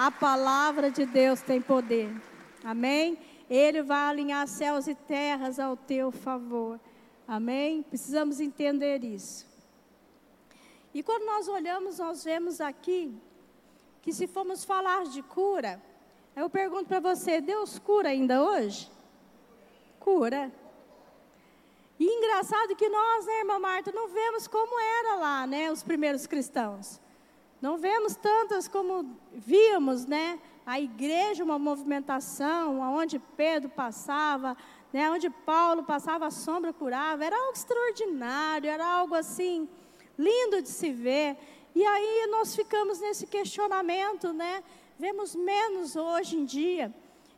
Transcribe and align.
A 0.00 0.10
palavra 0.10 0.90
de 0.90 1.04
Deus 1.04 1.42
tem 1.42 1.60
poder. 1.60 2.10
Amém? 2.64 3.18
Ele 3.50 3.82
vai 3.82 4.08
alinhar 4.08 4.48
céus 4.48 4.86
e 4.86 4.94
terras 4.94 5.60
ao 5.60 5.76
teu 5.76 6.10
favor. 6.10 6.80
Amém? 7.28 7.82
Precisamos 7.82 8.40
entender 8.40 9.04
isso. 9.04 9.46
E 10.94 11.02
quando 11.02 11.26
nós 11.26 11.48
olhamos, 11.48 11.98
nós 11.98 12.24
vemos 12.24 12.62
aqui 12.62 13.14
que 14.00 14.10
se 14.10 14.26
formos 14.26 14.64
falar 14.64 15.04
de 15.04 15.20
cura, 15.20 15.78
eu 16.34 16.48
pergunto 16.48 16.86
para 16.86 17.00
você: 17.00 17.38
Deus 17.38 17.78
cura 17.78 18.08
ainda 18.08 18.42
hoje? 18.42 18.90
Cura. 19.98 20.50
E 21.98 22.06
engraçado 22.06 22.74
que 22.74 22.88
nós, 22.88 23.26
né, 23.26 23.40
irmã 23.40 23.58
Marta, 23.58 23.92
não 23.92 24.08
vemos 24.08 24.48
como 24.48 24.80
era 24.80 25.16
lá, 25.16 25.46
né, 25.46 25.70
os 25.70 25.82
primeiros 25.82 26.26
cristãos. 26.26 26.98
Não 27.60 27.76
vemos 27.76 28.16
tantas 28.16 28.66
como 28.66 29.16
víamos, 29.32 30.06
né? 30.06 30.38
A 30.64 30.80
igreja, 30.80 31.44
uma 31.44 31.58
movimentação, 31.58 32.80
onde 32.80 33.18
Pedro 33.36 33.68
passava, 33.68 34.56
né? 34.90 35.10
Onde 35.10 35.28
Paulo 35.28 35.82
passava, 35.82 36.26
a 36.26 36.30
sombra 36.30 36.72
curava. 36.72 37.22
Era 37.22 37.36
algo 37.36 37.52
extraordinário, 37.52 38.70
era 38.70 38.86
algo 38.86 39.14
assim, 39.14 39.68
lindo 40.18 40.62
de 40.62 40.70
se 40.70 40.90
ver. 40.90 41.36
E 41.74 41.84
aí 41.84 42.26
nós 42.30 42.56
ficamos 42.56 42.98
nesse 42.98 43.26
questionamento, 43.26 44.32
né? 44.32 44.64
Vemos 44.98 45.36
menos 45.36 45.96
hoje 45.96 46.36
em 46.36 46.46
dia. 46.46 46.94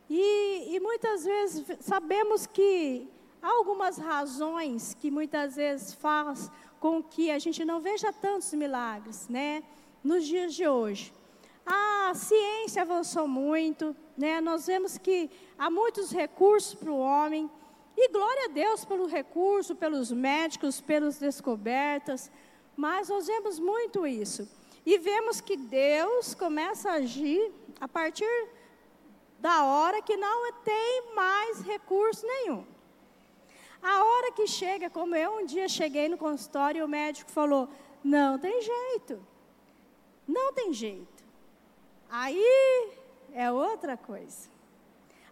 E, 0.09 0.75
e 0.75 0.79
muitas 0.79 1.25
vezes 1.25 1.65
sabemos 1.81 2.47
que 2.47 3.09
há 3.41 3.49
algumas 3.49 3.97
razões 3.97 4.93
que 4.93 5.11
muitas 5.11 5.57
vezes 5.57 5.93
faz 5.93 6.49
com 6.79 7.03
que 7.03 7.29
a 7.29 7.39
gente 7.39 7.65
não 7.65 7.81
veja 7.81 8.13
tantos 8.13 8.53
milagres, 8.53 9.27
né? 9.27 9.63
Nos 10.03 10.25
dias 10.25 10.53
de 10.53 10.67
hoje. 10.67 11.13
A 11.65 12.11
ciência 12.13 12.81
avançou 12.81 13.27
muito, 13.27 13.95
né? 14.17 14.41
nós 14.41 14.67
vemos 14.67 14.97
que 14.97 15.29
há 15.57 15.69
muitos 15.69 16.11
recursos 16.11 16.73
para 16.73 16.91
o 16.91 16.99
homem, 16.99 17.49
e 17.95 18.09
glória 18.09 18.45
a 18.45 18.47
Deus 18.49 18.83
pelo 18.83 19.05
recurso, 19.05 19.75
pelos 19.75 20.11
médicos, 20.11 20.81
pelas 20.81 21.19
descobertas, 21.19 22.31
mas 22.75 23.09
nós 23.09 23.27
vemos 23.27 23.59
muito 23.59 24.05
isso. 24.07 24.49
E 24.85 24.97
vemos 24.97 25.39
que 25.39 25.55
Deus 25.55 26.33
começa 26.33 26.89
a 26.89 26.95
agir 26.95 27.51
a 27.79 27.87
partir 27.87 28.49
da 29.39 29.63
hora 29.63 30.01
que 30.01 30.17
não 30.17 30.51
tem 30.63 31.13
mais 31.13 31.61
recurso 31.61 32.25
nenhum. 32.25 32.65
A 33.81 34.03
hora 34.03 34.31
que 34.31 34.47
chega, 34.47 34.89
como 34.89 35.15
eu 35.15 35.39
um 35.39 35.45
dia 35.45 35.67
cheguei 35.67 36.09
no 36.09 36.17
consultório 36.17 36.79
e 36.79 36.83
o 36.83 36.87
médico 36.87 37.29
falou: 37.29 37.69
não 38.03 38.39
tem 38.39 38.61
jeito. 38.61 39.32
Não 40.27 40.53
tem 40.53 40.73
jeito. 40.73 41.23
Aí 42.09 42.91
é 43.33 43.51
outra 43.51 43.97
coisa. 43.97 44.49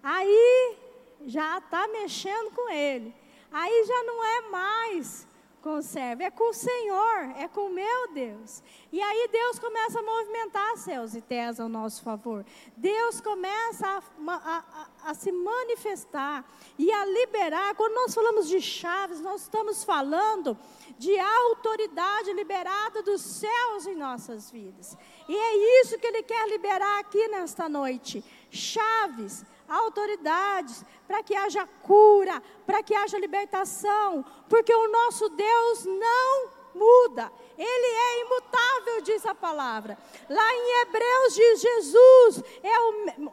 Aí 0.02 0.78
já 1.26 1.58
está 1.60 1.88
mexendo 1.88 2.52
com 2.52 2.70
ele. 2.70 3.14
Aí 3.52 3.86
já 3.86 4.04
não 4.04 4.24
é 4.24 4.42
mais 4.50 5.28
conserva, 5.62 6.24
é 6.24 6.32
com 6.32 6.50
o 6.50 6.54
Senhor, 6.54 7.36
é 7.38 7.48
com 7.48 7.68
o 7.68 7.70
meu 7.70 8.12
Deus. 8.14 8.62
E 8.92 9.02
aí 9.02 9.30
Deus 9.32 9.60
começa 9.60 10.00
a 10.00 10.04
movimentar 10.04 10.78
céus 10.78 11.16
e 11.16 11.22
terras 11.22 11.60
ao 11.60 11.70
nosso 11.70 12.02
favor. 12.02 12.46
Deus 12.76 13.22
começa 13.22 13.88
a, 13.88 14.02
a, 14.28 14.58
a, 14.58 15.12
a, 15.12 15.14
se 15.14 15.32
manifestar 15.32 16.44
e 16.78 16.92
a 16.92 17.06
liberar. 17.06 17.76
Quando 17.76 17.94
nós 17.94 18.14
falamos 18.14 18.50
de 18.50 18.60
chaves, 18.60 19.22
nós 19.22 19.44
estamos 19.44 19.84
falando 19.84 20.58
de 20.98 21.18
autoridade 21.18 22.34
liberada 22.34 23.02
dos 23.04 23.22
céus 23.22 23.86
em 23.86 23.96
nossas 23.96 24.52
vidas. 24.52 24.98
E 25.30 25.36
é 25.36 25.82
isso 25.82 25.98
que 25.98 26.08
Ele 26.08 26.24
quer 26.24 26.48
liberar 26.50 27.00
aqui 27.00 27.28
nesta 27.28 27.70
noite. 27.70 28.24
Chaves 28.50 29.46
autoridades, 29.72 30.86
para 31.08 31.24
que 31.24 31.36
haja 31.36 31.68
cura, 31.82 32.42
para 32.66 32.84
que 32.84 32.94
haja 32.94 33.18
libertação, 33.18 34.26
porque 34.50 34.74
o 34.74 34.92
nosso 34.92 35.30
Deus 35.30 35.86
não 35.86 36.62
muda, 36.74 37.32
Ele 37.58 37.88
é 37.88 38.22
imutável, 38.22 39.02
diz 39.02 39.26
a 39.26 39.36
palavra. 39.36 39.98
Lá 40.30 40.54
em 40.54 40.82
Hebreus 40.82 41.36
diz 41.36 41.62
Jesus 41.62 42.44
é 42.64 42.80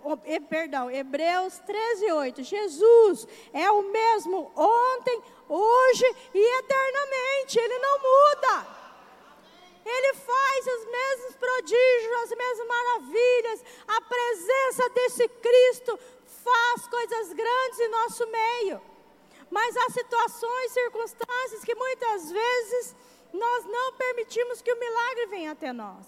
o 0.04 0.40
perdão, 0.48 0.90
Hebreus 0.90 1.58
13, 1.60 2.12
8. 2.12 2.42
Jesus 2.42 3.26
é 3.52 3.70
o 3.70 3.82
mesmo 3.82 4.50
ontem, 4.56 5.22
hoje 5.48 6.16
e 6.34 6.58
eternamente, 6.58 7.58
Ele 7.58 7.78
não 7.78 7.98
muda. 7.98 8.77
Ele 9.96 10.14
faz 10.14 10.66
os 10.66 10.84
mesmos 10.84 11.36
prodígios, 11.36 12.22
as 12.22 12.30
mesmas 12.30 12.66
maravilhas. 12.66 13.64
A 13.86 14.00
presença 14.02 14.88
desse 14.90 15.28
Cristo 15.28 15.98
faz 16.44 16.86
coisas 16.88 17.32
grandes 17.32 17.80
em 17.80 17.88
nosso 17.88 18.26
meio. 18.26 18.82
Mas 19.50 19.76
há 19.76 19.88
situações, 19.90 20.72
circunstâncias 20.72 21.64
que 21.64 21.74
muitas 21.74 22.30
vezes 22.30 22.94
nós 23.32 23.64
não 23.64 23.94
permitimos 23.94 24.60
que 24.60 24.72
o 24.72 24.78
milagre 24.78 25.26
venha 25.26 25.52
até 25.52 25.72
nós. 25.72 26.06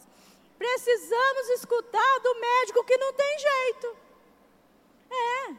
Precisamos 0.58 1.48
escutar 1.50 2.18
do 2.20 2.34
médico 2.34 2.84
que 2.84 2.98
não 2.98 3.12
tem 3.14 3.38
jeito. 3.38 3.96
É. 5.10 5.54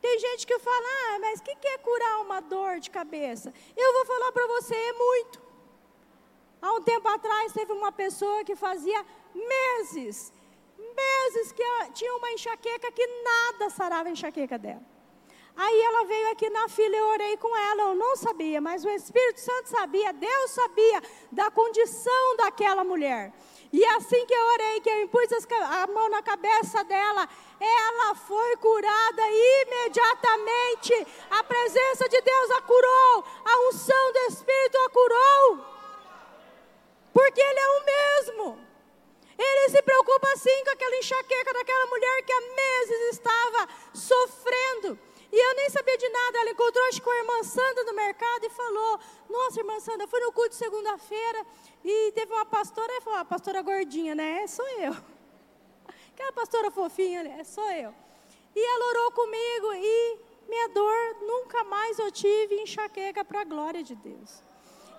Tem 0.00 0.18
gente 0.18 0.46
que 0.46 0.58
fala, 0.60 0.86
ah, 1.08 1.18
mas 1.18 1.40
o 1.40 1.42
que, 1.42 1.56
que 1.56 1.66
é 1.66 1.78
curar 1.78 2.20
uma 2.20 2.40
dor 2.40 2.78
de 2.78 2.90
cabeça? 2.90 3.52
Eu 3.76 3.92
vou 3.94 4.06
falar 4.06 4.30
para 4.30 4.46
você, 4.46 4.76
é 4.76 4.92
muito. 4.92 5.43
Há 6.64 6.72
um 6.72 6.82
tempo 6.82 7.06
atrás 7.08 7.52
teve 7.52 7.72
uma 7.72 7.92
pessoa 7.92 8.42
que 8.42 8.56
fazia 8.56 9.00
meses 9.52 10.32
meses 11.02 11.52
que 11.52 11.62
tinha 11.92 12.14
uma 12.16 12.30
enxaqueca 12.32 12.90
que 12.92 13.06
nada 13.22 13.68
sarava 13.70 14.08
a 14.08 14.12
enxaqueca 14.12 14.58
dela. 14.58 14.82
Aí 15.56 15.80
ela 15.82 16.04
veio 16.04 16.32
aqui 16.32 16.50
na 16.50 16.68
fila, 16.68 16.96
eu 16.96 17.06
orei 17.08 17.36
com 17.36 17.56
ela, 17.56 17.82
eu 17.82 17.94
não 17.94 18.16
sabia, 18.16 18.60
mas 18.60 18.84
o 18.84 18.90
Espírito 18.90 19.40
Santo 19.40 19.68
sabia, 19.68 20.12
Deus 20.12 20.50
sabia 20.50 21.02
da 21.30 21.48
condição 21.50 22.36
daquela 22.36 22.82
mulher. 22.82 23.32
E 23.72 23.84
assim 23.84 24.26
que 24.26 24.34
eu 24.34 24.46
orei, 24.54 24.80
que 24.80 24.90
eu 24.90 25.02
impus 25.02 25.28
a 25.50 25.86
mão 25.86 26.08
na 26.08 26.22
cabeça 26.22 26.82
dela, 26.84 27.28
ela 27.60 28.14
foi 28.16 28.56
curada 28.56 29.22
imediatamente. 29.62 31.06
A 31.30 31.44
presença 31.44 32.08
de 32.08 32.20
Deus 32.20 32.50
a 32.50 32.62
curou, 32.62 33.24
a 33.44 33.68
unção 33.68 34.12
do 34.12 34.18
Espírito 34.32 34.78
a 34.78 34.90
curou. 34.90 35.73
Porque 37.14 37.40
Ele 37.40 37.60
é 37.60 37.68
o 37.68 37.84
mesmo. 37.84 38.74
Ele 39.38 39.68
se 39.70 39.82
preocupa 39.82 40.28
assim 40.32 40.64
com 40.64 40.70
aquela 40.70 40.96
enxaqueca 40.96 41.52
daquela 41.52 41.86
mulher 41.86 42.22
que 42.22 42.32
há 42.32 42.40
meses 42.40 43.14
estava 43.14 43.68
sofrendo. 43.94 44.98
E 45.32 45.36
eu 45.36 45.54
nem 45.56 45.68
sabia 45.70 45.96
de 45.96 46.08
nada. 46.08 46.38
Ela 46.38 46.50
encontrou 46.50 46.84
acho, 46.88 47.02
com 47.02 47.10
a 47.10 47.16
irmã 47.16 47.42
Sandra 47.42 47.84
no 47.84 47.94
mercado 47.94 48.44
e 48.44 48.50
falou: 48.50 49.00
Nossa, 49.28 49.60
irmã 49.60 49.80
Sandra, 49.80 50.06
fui 50.06 50.20
no 50.20 50.32
culto 50.32 50.50
de 50.50 50.56
segunda-feira 50.56 51.46
e 51.84 52.12
teve 52.12 52.32
uma 52.32 52.46
pastora. 52.46 52.92
Ela 52.92 53.00
falou: 53.00 53.18
A 53.18 53.24
pastora 53.24 53.62
gordinha, 53.62 54.14
né? 54.14 54.42
É, 54.42 54.46
sou 54.46 54.68
eu. 54.78 54.92
Aquela 56.14 56.32
pastora 56.32 56.70
fofinha, 56.70 57.22
é, 57.40 57.42
sou 57.42 57.68
eu. 57.72 57.92
E 58.54 58.60
ela 58.60 58.88
orou 58.90 59.10
comigo 59.10 59.72
e 59.74 60.18
minha 60.48 60.68
dor 60.68 61.16
nunca 61.22 61.64
mais 61.64 61.98
eu 61.98 62.12
tive 62.12 62.60
enxaqueca 62.60 63.24
para 63.24 63.40
a 63.40 63.44
glória 63.44 63.82
de 63.82 63.96
Deus. 63.96 64.43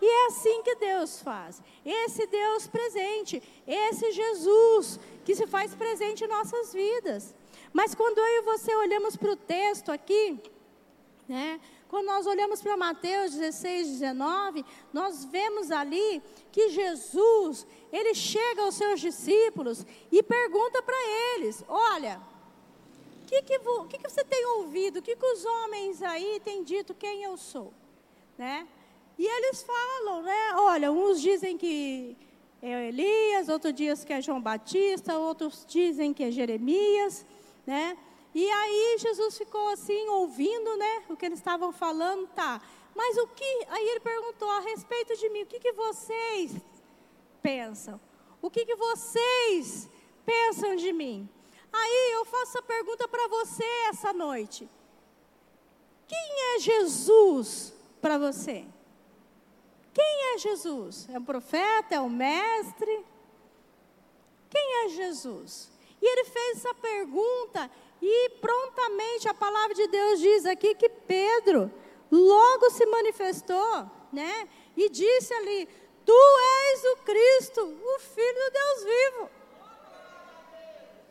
E 0.01 0.05
é 0.05 0.25
assim 0.27 0.61
que 0.63 0.75
Deus 0.75 1.21
faz. 1.21 1.61
Esse 1.85 2.27
Deus 2.27 2.67
presente, 2.67 3.41
esse 3.65 4.11
Jesus 4.11 4.99
que 5.23 5.35
se 5.35 5.47
faz 5.47 5.73
presente 5.73 6.23
em 6.23 6.27
nossas 6.27 6.73
vidas. 6.73 7.33
Mas 7.73 7.95
quando 7.95 8.17
eu 8.17 8.25
e 8.25 8.41
você 8.41 8.75
olhamos 8.75 9.15
para 9.15 9.31
o 9.31 9.35
texto 9.35 9.91
aqui, 9.91 10.39
né? 11.27 11.59
Quando 11.87 12.07
nós 12.07 12.25
olhamos 12.25 12.61
para 12.61 12.75
Mateus 12.75 13.33
16, 13.35 13.99
19, 13.99 14.65
nós 14.91 15.23
vemos 15.25 15.71
ali 15.71 16.21
que 16.51 16.69
Jesus, 16.69 17.65
ele 17.91 18.13
chega 18.13 18.63
aos 18.63 18.75
seus 18.75 18.99
discípulos 18.99 19.85
e 20.11 20.21
pergunta 20.21 20.81
para 20.81 20.97
eles: 21.33 21.63
Olha, 21.67 22.21
o 23.23 23.25
que, 23.27 23.41
que, 23.43 23.59
que, 23.59 23.97
que, 23.97 24.09
você 24.09 24.23
tem 24.23 24.45
ouvido? 24.57 24.99
O 24.99 25.01
que, 25.01 25.15
que 25.15 25.25
os 25.25 25.45
homens 25.45 26.01
aí 26.01 26.39
têm 26.43 26.63
dito 26.63 26.93
quem 26.93 27.23
eu 27.23 27.37
sou? 27.37 27.73
Né? 28.37 28.67
E 29.17 29.25
eles 29.25 29.63
falam, 29.63 30.21
né? 30.21 30.53
Olha, 30.57 30.91
uns 30.91 31.21
dizem 31.21 31.57
que 31.57 32.17
é 32.61 32.87
Elias, 32.89 33.47
outros 33.47 33.73
dizem 33.73 34.05
que 34.05 34.13
é 34.13 34.21
João 34.21 34.41
Batista, 34.41 35.17
outros 35.17 35.65
dizem 35.67 36.13
que 36.13 36.23
é 36.23 36.31
Jeremias, 36.31 37.25
né? 37.65 37.97
E 38.33 38.49
aí 38.49 38.97
Jesus 38.99 39.37
ficou 39.37 39.69
assim, 39.69 40.09
ouvindo, 40.09 40.75
né? 40.75 41.03
O 41.07 41.15
que 41.15 41.25
eles 41.25 41.39
estavam 41.39 41.71
falando, 41.71 42.27
tá. 42.27 42.61
Mas 42.93 43.17
o 43.17 43.27
que. 43.27 43.65
Aí 43.69 43.87
ele 43.87 43.99
perguntou 43.99 44.49
a 44.49 44.59
respeito 44.59 45.15
de 45.15 45.29
mim: 45.29 45.43
o 45.43 45.45
que, 45.45 45.59
que 45.59 45.71
vocês 45.71 46.53
pensam? 47.41 47.99
O 48.41 48.49
que, 48.49 48.65
que 48.65 48.75
vocês 48.75 49.89
pensam 50.25 50.75
de 50.75 50.91
mim? 50.91 51.29
Aí 51.71 52.13
eu 52.13 52.25
faço 52.25 52.57
a 52.57 52.61
pergunta 52.61 53.07
para 53.07 53.27
você 53.27 53.63
essa 53.89 54.11
noite: 54.11 54.69
quem 56.07 56.55
é 56.55 56.59
Jesus 56.59 57.73
para 58.01 58.17
você? 58.17 58.65
É 60.35 60.37
Jesus? 60.37 61.07
É 61.13 61.17
um 61.17 61.23
profeta? 61.23 61.95
É 61.95 62.01
um 62.01 62.09
mestre? 62.09 63.05
Quem 64.49 64.85
é 64.85 64.89
Jesus? 64.89 65.71
E 66.01 66.05
ele 66.05 66.25
fez 66.25 66.57
essa 66.57 66.73
pergunta 66.75 67.71
e 68.01 68.29
prontamente 68.41 69.29
a 69.29 69.33
palavra 69.33 69.73
de 69.73 69.87
Deus 69.87 70.19
diz 70.19 70.45
aqui 70.45 70.75
que 70.75 70.89
Pedro 70.89 71.71
logo 72.11 72.69
se 72.71 72.85
manifestou, 72.85 73.89
né? 74.11 74.49
E 74.75 74.89
disse 74.89 75.33
ali: 75.33 75.69
Tu 76.05 76.37
és 76.69 76.83
o 76.83 76.97
Cristo, 76.97 77.61
o 77.61 77.99
Filho 77.99 78.43
do 78.43 78.51
Deus 78.51 78.83
vivo. 78.83 79.29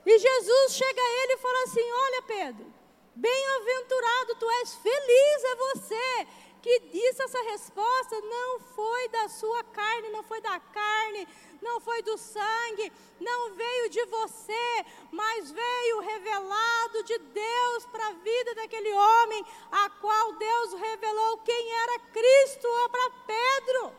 E 0.04 0.18
Jesus 0.18 0.72
chega 0.72 1.00
a 1.00 1.22
ele 1.22 1.32
e 1.32 1.38
fala 1.38 1.62
assim: 1.64 1.92
Olha, 1.92 2.22
Pedro, 2.22 2.66
bem-aventurado 3.14 4.34
tu 4.38 4.50
és, 4.50 4.74
feliz 4.74 5.44
é 5.44 5.56
você 5.56 6.43
que 6.64 6.80
disse 6.80 7.22
essa 7.22 7.42
resposta 7.42 8.18
não 8.22 8.58
foi 8.58 9.08
da 9.08 9.28
sua 9.28 9.62
carne, 9.64 10.08
não 10.08 10.22
foi 10.22 10.40
da 10.40 10.58
carne, 10.58 11.28
não 11.60 11.78
foi 11.78 12.00
do 12.00 12.16
sangue, 12.16 12.90
não 13.20 13.54
veio 13.54 13.90
de 13.90 14.02
você, 14.06 14.86
mas 15.12 15.50
veio 15.50 16.00
revelado 16.00 17.02
de 17.02 17.18
Deus 17.18 17.84
para 17.92 18.08
a 18.08 18.12
vida 18.12 18.54
daquele 18.54 18.90
homem, 18.94 19.44
a 19.70 19.90
qual 19.90 20.32
Deus 20.32 20.72
revelou 20.72 21.36
quem 21.44 21.70
era 21.82 21.98
Cristo 21.98 22.68
para 22.90 23.10
Pedro. 23.26 23.92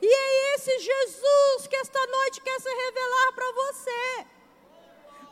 E 0.00 0.06
é 0.06 0.54
esse 0.54 0.78
Jesus 0.78 1.66
que 1.68 1.76
esta 1.76 2.06
noite 2.06 2.40
quer 2.40 2.58
se 2.62 2.74
revelar 2.74 3.32
para 3.34 3.52
você. 3.52 4.26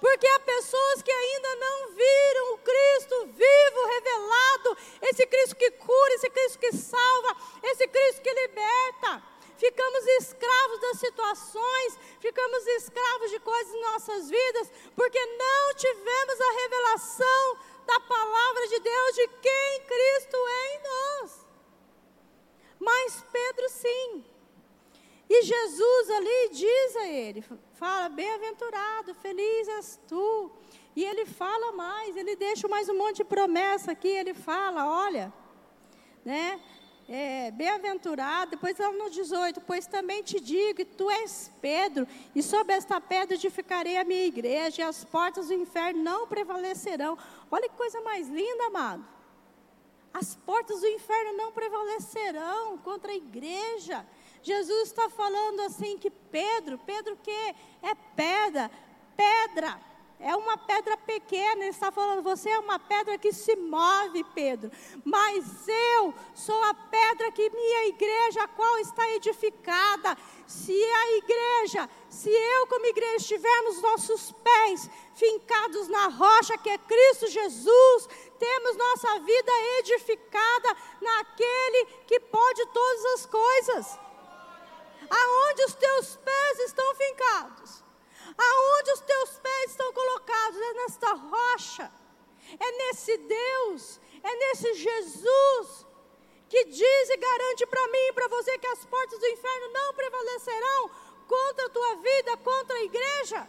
Porque 0.03 0.27
há 0.27 0.41
pessoas 0.41 1.01
que 1.01 1.13
ainda 1.13 1.55
não 1.55 1.91
viram 1.91 2.55
o 2.55 2.59
Cristo 2.59 3.27
vivo, 3.27 3.87
revelado, 3.87 4.77
esse 5.01 5.25
Cristo 5.29 5.55
que 5.55 5.71
cura, 5.71 6.15
esse 6.15 6.29
Cristo 6.29 6.59
que 6.59 6.73
salva, 6.73 7.37
esse 7.63 7.87
Cristo 7.87 8.21
que 8.21 8.33
liberta. 8.33 9.23
Ficamos 9.57 10.05
escravos 10.19 10.81
das 10.81 10.99
situações, 10.99 11.99
ficamos 12.19 12.67
escravos 12.67 13.31
de 13.31 13.39
coisas 13.39 13.73
em 13.73 13.83
nossas 13.83 14.29
vidas, 14.29 14.73
porque 14.97 15.25
não 15.25 15.75
tivemos 15.77 16.41
a 16.41 16.53
revelação 16.63 17.59
da 17.87 18.01
palavra 18.01 18.67
de 18.67 18.81
Deus 18.81 19.15
de 19.15 19.29
quem 19.41 19.87
Cristo 19.87 20.37
é 20.37 20.75
em 20.75 20.83
nós. 20.83 21.47
Mas 22.81 23.25
Pedro 23.31 23.69
sim. 23.69 24.25
Jesus 25.43 26.11
ali 26.11 26.51
diz 26.53 26.97
a 26.97 27.07
ele: 27.07 27.45
fala, 27.75 28.09
bem-aventurado, 28.09 29.15
feliz 29.15 29.69
és 29.69 30.01
tu. 30.09 30.51
E 30.95 31.05
ele 31.05 31.25
fala 31.25 31.73
mais, 31.73 32.17
ele 32.17 32.37
deixa 32.37 32.69
mais 32.69 32.89
um 32.89 32.97
monte 32.97 33.19
de 33.19 33.25
promessa 33.25 33.93
aqui, 33.93 34.09
ele 34.09 34.35
fala, 34.35 34.87
olha, 34.87 35.33
né? 36.25 36.61
É, 37.09 37.51
bem-aventurado, 37.51 38.53
depois 38.53 38.79
lá 38.79 38.93
no 38.93 39.11
18, 39.11 39.61
pois 39.63 39.87
também 39.87 40.23
te 40.23 40.39
digo 40.39 40.77
que 40.77 40.85
tu 40.85 41.11
és 41.11 41.51
Pedro, 41.61 42.07
e 42.35 42.43
sobre 42.43 42.75
esta 42.75 43.01
pedra 43.01 43.35
edificarei 43.35 43.97
a 43.97 44.05
minha 44.05 44.25
igreja, 44.25 44.83
e 44.83 44.85
as 44.85 45.05
portas 45.05 45.49
do 45.49 45.55
inferno 45.55 46.03
não 46.03 46.27
prevalecerão. 46.27 47.19
Olha 47.51 47.69
que 47.69 47.77
coisa 47.77 48.01
mais 48.03 48.29
linda, 48.29 48.67
amado. 48.67 49.05
As 50.15 50.37
portas 50.37 50.81
do 50.81 50.87
inferno 50.87 51.37
não 51.37 51.53
prevalecerão 51.53 52.79
contra 52.79 53.13
a 53.13 53.17
igreja. 53.17 54.07
Jesus 54.43 54.89
está 54.89 55.09
falando 55.09 55.61
assim 55.61 55.97
que 55.97 56.11
Pedro, 56.11 56.79
Pedro 56.79 57.17
que 57.17 57.31
é 57.31 57.95
pedra, 58.17 58.71
pedra, 59.17 59.81
é 60.23 60.37
uma 60.37 60.57
pedra 60.57 60.97
pequena, 60.97 61.63
ele 61.63 61.71
está 61.71 61.91
falando, 61.91 62.23
você 62.23 62.49
é 62.49 62.59
uma 62.59 62.79
pedra 62.79 63.19
que 63.19 63.33
se 63.33 63.57
move, 63.57 64.23
Pedro, 64.35 64.71
mas 65.05 65.67
eu 65.67 66.15
sou 66.33 66.63
a 66.63 66.75
pedra 66.75 67.33
que 67.33 67.51
minha 67.51 67.87
igreja, 67.89 68.45
a 68.45 68.49
qual 68.49 68.79
está 68.79 69.09
edificada. 69.11 70.17
Se 70.47 70.73
a 70.73 71.17
igreja, 71.17 71.91
se 72.09 72.31
eu 72.31 72.67
como 72.69 72.87
igreja 72.87 73.17
estivermos 73.17 73.83
nossos 73.83 74.33
pés 74.33 74.89
fincados 75.15 75.89
na 75.89 76.07
rocha 76.07 76.57
que 76.59 76.71
é 76.71 76.79
Cristo 76.79 77.27
Jesus, 77.29 78.09
temos 78.39 78.77
nossa 78.77 79.19
vida 79.21 79.53
edificada 79.81 80.77
naquele 81.01 81.87
que 82.07 82.21
pode 82.21 82.67
todas 82.67 83.05
as 83.07 83.27
coisas 83.27 83.99
aonde 85.11 85.65
os 85.65 85.75
teus 85.75 86.17
pés 86.17 86.59
estão 86.61 86.95
fincados, 86.95 87.85
aonde 88.37 88.93
os 88.93 89.01
teus 89.01 89.39
pés 89.39 89.71
estão 89.71 89.93
colocados, 89.93 90.61
é 90.61 90.73
nesta 90.75 91.13
rocha, 91.15 91.93
é 92.59 92.73
nesse 92.73 93.17
Deus, 93.19 94.01
é 94.23 94.35
nesse 94.37 94.75
Jesus 94.75 95.87
que 96.49 96.65
diz 96.65 97.09
e 97.09 97.17
garante 97.17 97.67
para 97.67 97.89
mim 97.89 98.07
e 98.09 98.13
para 98.13 98.29
você 98.29 98.59
que 98.59 98.67
as 98.67 98.85
portas 98.85 99.19
do 99.19 99.27
inferno 99.27 99.73
não 99.73 99.95
prevalecerão 99.95 100.91
contra 101.27 101.65
a 101.65 101.71
tua 101.71 101.95
vida, 101.97 102.37
contra 102.37 102.77
a 102.77 102.83
igreja. 102.83 103.49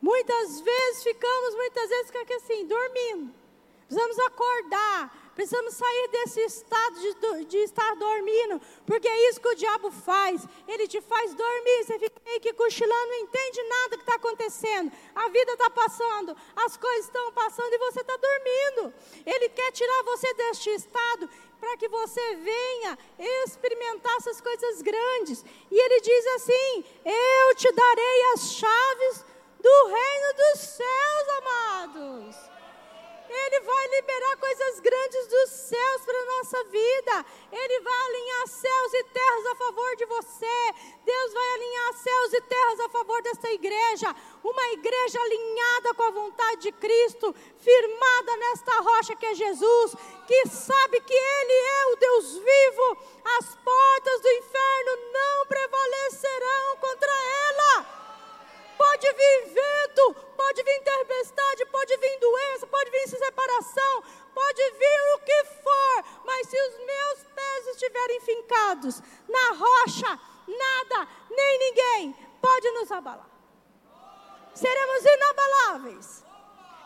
Muitas 0.00 0.60
vezes 0.60 1.02
ficamos, 1.02 1.54
muitas 1.54 1.88
vezes, 1.88 2.12
assim, 2.36 2.66
dormindo. 2.66 3.34
Precisamos 3.86 4.18
acordar, 4.18 5.19
Precisamos 5.34 5.74
sair 5.74 6.08
desse 6.08 6.40
estado 6.40 7.00
de, 7.00 7.44
de, 7.46 7.58
estar 7.58 7.94
dormindo, 7.96 8.60
porque 8.84 9.08
é 9.08 9.28
isso 9.28 9.40
que 9.40 9.48
o 9.48 9.54
diabo 9.54 9.90
faz. 9.90 10.46
Ele 10.66 10.86
te 10.88 11.00
faz 11.00 11.34
dormir, 11.34 11.84
você 11.84 11.98
fica 11.98 12.20
meio 12.24 12.40
que 12.40 12.52
cochilando, 12.52 13.06
não 13.06 13.18
entende 13.20 13.62
nada 13.62 13.96
que 13.96 14.02
está 14.02 14.14
acontecendo. 14.16 14.92
A 15.14 15.28
vida 15.28 15.52
está 15.52 15.70
passando, 15.70 16.36
as 16.56 16.76
coisas 16.76 17.06
estão 17.06 17.32
passando 17.32 17.72
e 17.72 17.78
você 17.78 18.00
está 18.00 18.16
dormindo. 18.16 18.94
Ele 19.24 19.48
quer 19.50 19.70
tirar 19.72 20.02
você 20.02 20.34
deste 20.34 20.70
estado 20.70 21.28
para 21.60 21.76
que 21.76 21.88
você 21.88 22.36
venha 22.36 22.98
experimentar 23.44 24.16
essas 24.16 24.40
coisas 24.40 24.82
grandes. 24.82 25.44
E 25.70 25.78
ele 25.78 26.00
diz 26.00 26.26
assim: 26.36 26.84
Eu 27.04 27.54
te 27.54 27.70
darei 27.72 28.22
as 28.34 28.52
chaves 28.54 29.24
do 29.60 29.86
reino 29.86 30.34
dos 30.36 30.60
céus, 30.60 31.28
amados. 31.38 32.59
Ele 33.32 33.60
vai 33.60 33.88
liberar 33.88 34.36
coisas 34.38 34.80
grandes 34.80 35.26
dos 35.28 35.50
céus 35.50 36.02
para 36.04 36.18
a 36.18 36.24
nossa 36.36 36.64
vida. 36.64 37.24
Ele 37.52 37.80
vai 37.80 38.06
alinhar 38.06 38.48
céus 38.48 38.94
e 38.94 39.04
terras 39.04 39.46
a 39.46 39.54
favor 39.54 39.96
de 39.96 40.06
você. 40.06 40.74
Deus 41.04 41.32
vai 41.32 41.48
alinhar 41.54 41.92
céus 41.94 42.32
e 42.32 42.40
terras 42.40 42.80
a 42.80 42.88
favor 42.88 43.22
desta 43.22 43.48
igreja. 43.52 44.16
Uma 44.42 44.72
igreja 44.72 45.20
alinhada 45.20 45.94
com 45.94 46.02
a 46.02 46.10
vontade 46.10 46.62
de 46.62 46.72
Cristo, 46.72 47.32
firmada 47.58 48.36
nesta 48.36 48.80
rocha 48.80 49.14
que 49.14 49.26
é 49.26 49.34
Jesus, 49.34 49.94
que 50.26 50.48
sabe 50.48 51.00
que 51.00 51.14
Ele 51.14 51.52
é 51.52 51.86
o 51.92 51.96
Deus 51.96 52.32
vivo. 52.34 52.98
As 53.38 53.54
portas 53.54 54.20
do 54.22 54.28
inferno 54.28 55.12
não 55.12 55.46
prevalecerão 55.46 56.76
contra 56.78 57.12
ela. 57.48 57.99
Pode 58.80 59.12
vir 59.12 59.40
vento, 59.48 60.14
pode 60.34 60.62
vir 60.62 60.80
tempestade, 60.82 61.66
pode 61.66 61.96
vir 61.98 62.18
doença, 62.18 62.66
pode 62.66 62.90
vir 62.90 63.08
separação, 63.08 64.02
pode 64.32 64.70
vir 64.70 65.00
o 65.14 65.18
que 65.18 65.44
for, 65.62 66.04
mas 66.24 66.48
se 66.48 66.58
os 66.58 66.78
meus 66.86 67.24
pés 67.34 67.66
estiverem 67.66 68.20
fincados 68.22 69.02
na 69.28 69.52
rocha, 69.52 70.18
nada, 70.48 71.08
nem 71.28 71.58
ninguém 71.58 72.16
pode 72.40 72.70
nos 72.70 72.90
abalar. 72.90 73.28
Seremos 74.54 75.04
inabaláveis. 75.04 76.24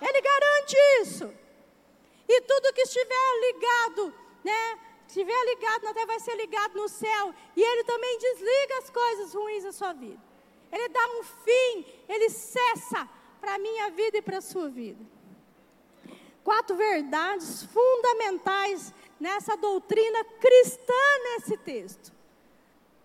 Ele 0.02 0.20
garante 0.20 0.76
isso. 1.00 1.32
E 2.28 2.40
tudo 2.40 2.72
que 2.72 2.82
estiver 2.82 3.40
ligado, 3.46 4.14
né? 4.42 4.80
Estiver 5.06 5.44
ligado 5.44 5.94
terra, 5.94 6.06
vai 6.06 6.18
ser 6.18 6.34
ligado 6.34 6.74
no 6.74 6.88
céu. 6.88 7.32
E 7.54 7.62
ele 7.62 7.84
também 7.84 8.18
desliga 8.18 8.78
as 8.78 8.90
coisas 8.90 9.32
ruins 9.32 9.62
da 9.62 9.70
sua 9.70 9.92
vida. 9.92 10.33
Ele 10.72 10.88
dá 10.88 11.06
um 11.18 11.22
fim, 11.22 11.86
ele 12.08 12.30
cessa 12.30 13.08
para 13.40 13.54
a 13.54 13.58
minha 13.58 13.90
vida 13.90 14.18
e 14.18 14.22
para 14.22 14.38
a 14.38 14.42
sua 14.42 14.68
vida. 14.68 15.04
Quatro 16.42 16.76
verdades 16.76 17.64
fundamentais 17.64 18.92
nessa 19.18 19.56
doutrina 19.56 20.24
cristã 20.24 20.92
nesse 21.24 21.56
texto. 21.58 22.12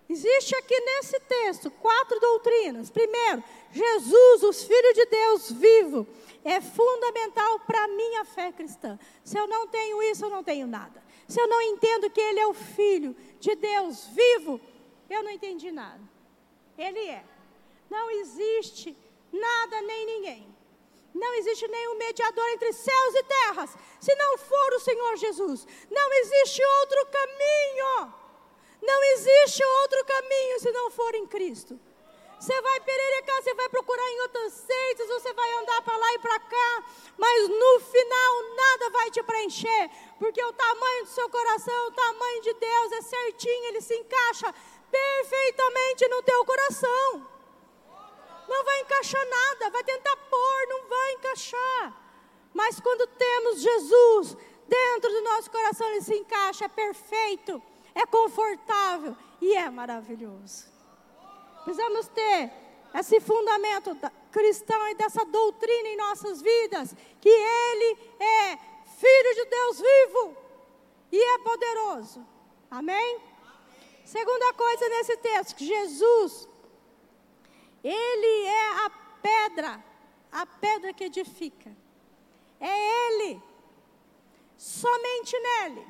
Existe 0.09 0.55
aqui 0.55 0.79
nesse 0.79 1.19
texto 1.19 1.69
quatro 1.69 2.19
doutrinas. 2.19 2.89
Primeiro, 2.89 3.43
Jesus, 3.71 4.43
o 4.43 4.51
Filho 4.51 4.93
de 4.93 5.05
Deus 5.05 5.51
vivo, 5.51 6.07
é 6.43 6.59
fundamental 6.59 7.59
para 7.59 7.83
a 7.83 7.87
minha 7.87 8.25
fé 8.25 8.51
cristã. 8.51 8.97
Se 9.23 9.37
eu 9.37 9.47
não 9.47 9.67
tenho 9.67 10.01
isso, 10.03 10.25
eu 10.25 10.29
não 10.29 10.43
tenho 10.43 10.65
nada. 10.65 11.03
Se 11.27 11.39
eu 11.39 11.47
não 11.47 11.61
entendo 11.61 12.09
que 12.09 12.19
Ele 12.19 12.39
é 12.39 12.47
o 12.47 12.55
Filho 12.55 13.15
de 13.39 13.55
Deus 13.55 14.07
vivo, 14.07 14.59
eu 15.09 15.21
não 15.21 15.29
entendi 15.29 15.71
nada. 15.71 16.01
Ele 16.75 16.99
é. 17.07 17.23
Não 17.89 18.09
existe 18.11 18.95
nada 19.31 19.81
nem 19.81 20.05
ninguém. 20.05 20.59
Não 21.13 21.33
existe 21.35 21.67
nenhum 21.67 21.95
mediador 21.95 22.47
entre 22.49 22.71
céus 22.71 23.15
e 23.15 23.23
terras, 23.23 23.75
se 23.99 24.13
não 24.15 24.37
for 24.37 24.73
o 24.73 24.79
Senhor 24.79 25.17
Jesus. 25.17 25.65
Não 25.89 26.13
existe 26.13 26.63
outro 26.63 27.05
caminho. 27.07 28.13
Não 28.81 29.03
existe 29.03 29.63
outro 29.63 30.05
caminho 30.05 30.59
se 30.59 30.71
não 30.71 30.91
for 30.91 31.15
em 31.15 31.25
Cristo. 31.27 31.79
Você 32.39 32.61
vai 32.61 32.79
pererecar, 32.79 33.41
você 33.41 33.53
vai 33.53 33.67
procurar 33.67 34.09
em 34.11 34.21
outras 34.21 34.53
seitas, 34.53 35.07
você 35.09 35.33
vai 35.33 35.51
andar 35.57 35.81
para 35.81 35.97
lá 35.97 36.13
e 36.13 36.19
para 36.19 36.39
cá, 36.39 36.83
mas 37.17 37.49
no 37.49 37.79
final 37.81 38.43
nada 38.55 38.89
vai 38.91 39.11
te 39.11 39.21
preencher, 39.21 39.91
porque 40.17 40.41
o 40.41 40.53
tamanho 40.53 41.03
do 41.03 41.09
seu 41.09 41.29
coração, 41.29 41.87
o 41.87 41.91
tamanho 41.91 42.41
de 42.41 42.53
Deus 42.53 42.91
é 42.93 43.01
certinho, 43.01 43.65
ele 43.65 43.81
se 43.81 43.93
encaixa 43.93 44.55
perfeitamente 44.89 46.07
no 46.07 46.23
teu 46.23 46.45
coração. 46.45 47.38
Não 48.49 48.63
vai 48.63 48.81
encaixar 48.81 49.25
nada, 49.29 49.69
vai 49.69 49.83
tentar 49.83 50.15
pôr, 50.15 50.67
não 50.67 50.87
vai 50.87 51.13
encaixar. 51.13 51.93
Mas 52.53 52.79
quando 52.79 53.07
temos 53.07 53.61
Jesus 53.61 54.35
dentro 54.67 55.11
do 55.11 55.21
nosso 55.21 55.49
coração, 55.51 55.87
ele 55.89 56.01
se 56.01 56.15
encaixa, 56.15 56.65
é 56.65 56.67
perfeito, 56.67 57.61
é 57.93 58.05
confortável 58.05 59.15
e 59.41 59.55
é 59.55 59.69
maravilhoso. 59.69 60.67
Precisamos 61.63 62.07
ter 62.07 62.51
esse 62.95 63.19
fundamento 63.19 63.95
cristão 64.31 64.87
e 64.89 64.95
dessa 64.95 65.23
doutrina 65.25 65.89
em 65.89 65.97
nossas 65.97 66.41
vidas, 66.41 66.95
que 67.21 67.29
Ele 67.29 67.97
é 68.19 68.57
Filho 68.97 69.35
de 69.35 69.45
Deus 69.45 69.79
vivo 69.79 70.37
e 71.11 71.23
é 71.23 71.37
poderoso. 71.37 72.25
Amém? 72.69 73.15
Amém? 73.15 73.21
Segunda 74.03 74.53
coisa 74.53 74.89
nesse 74.89 75.15
texto, 75.17 75.55
que 75.55 75.65
Jesus, 75.65 76.48
Ele 77.83 78.45
é 78.45 78.85
a 78.85 78.89
pedra, 79.21 79.83
a 80.31 80.45
pedra 80.45 80.93
que 80.93 81.05
edifica. 81.05 81.75
É 82.59 83.07
Ele, 83.07 83.41
somente 84.57 85.37
nele. 85.39 85.87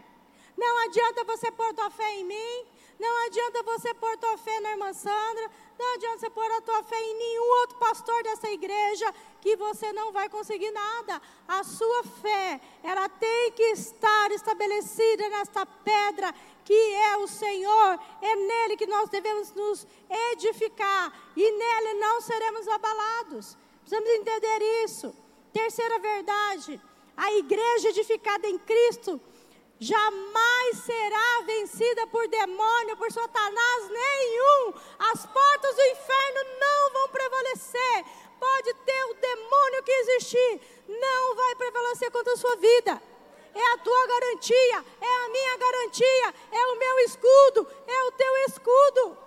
Não 0.57 0.85
adianta 0.85 1.23
você 1.23 1.51
pôr 1.51 1.73
tua 1.73 1.89
fé 1.89 2.15
em 2.15 2.25
mim, 2.25 2.65
não 2.99 3.25
adianta 3.27 3.63
você 3.63 3.93
pôr 3.93 4.17
tua 4.17 4.37
fé 4.37 4.59
na 4.59 4.71
irmã 4.71 4.91
Sandra, 4.91 5.49
não 5.79 5.93
adianta 5.95 6.19
você 6.19 6.29
pôr 6.29 6.51
a 6.51 6.61
tua 6.61 6.83
fé 6.83 7.01
em 7.01 7.17
nenhum 7.17 7.49
outro 7.61 7.77
pastor 7.77 8.21
dessa 8.23 8.49
igreja, 8.49 9.13
que 9.39 9.55
você 9.55 9.93
não 9.93 10.11
vai 10.11 10.27
conseguir 10.27 10.69
nada. 10.71 11.21
A 11.47 11.63
sua 11.63 12.03
fé, 12.21 12.59
ela 12.83 13.07
tem 13.07 13.53
que 13.53 13.63
estar 13.71 14.31
estabelecida 14.31 15.29
nesta 15.29 15.65
pedra 15.65 16.35
que 16.69 16.93
é 16.93 17.17
o 17.17 17.27
Senhor, 17.27 17.99
é 18.21 18.35
nele 18.35 18.77
que 18.77 18.85
nós 18.85 19.09
devemos 19.09 19.51
nos 19.55 19.87
edificar 20.33 21.11
e 21.35 21.51
nele 21.51 21.95
não 21.95 22.21
seremos 22.21 22.67
abalados. 22.67 23.57
Precisamos 23.79 24.07
entender 24.11 24.61
isso. 24.83 25.11
Terceira 25.51 25.97
verdade: 25.97 26.79
a 27.17 27.33
igreja 27.33 27.89
edificada 27.89 28.47
em 28.47 28.59
Cristo 28.59 29.19
jamais 29.79 30.77
será 30.77 31.41
vencida 31.47 32.05
por 32.05 32.27
demônio, 32.27 32.97
por 32.97 33.11
Satanás 33.11 33.89
nenhum. 33.89 34.73
As 34.99 35.25
portas 35.25 35.75
do 35.75 35.81
inferno 35.81 36.39
não 36.59 36.93
vão 36.93 37.07
prevalecer. 37.09 38.05
Pode 38.39 38.73
ter 38.85 39.03
o 39.05 39.15
demônio 39.15 39.83
que 39.83 39.91
existir, 39.91 40.61
não 40.87 41.35
vai 41.35 41.55
prevalecer 41.55 42.11
contra 42.11 42.31
a 42.31 42.37
sua 42.37 42.55
vida. 42.57 43.01
É 43.53 43.73
a 43.73 43.77
tua 43.77 44.07
garantia, 44.07 44.85
é 45.01 45.25
a 45.25 45.29
minha 45.29 45.57
garantia, 45.57 46.33
é 46.51 46.65
o 46.67 46.79
meu 46.79 46.99
escudo, 46.99 47.67
é 47.87 48.03
o 48.03 48.11
teu 48.11 48.37
escudo. 48.47 49.17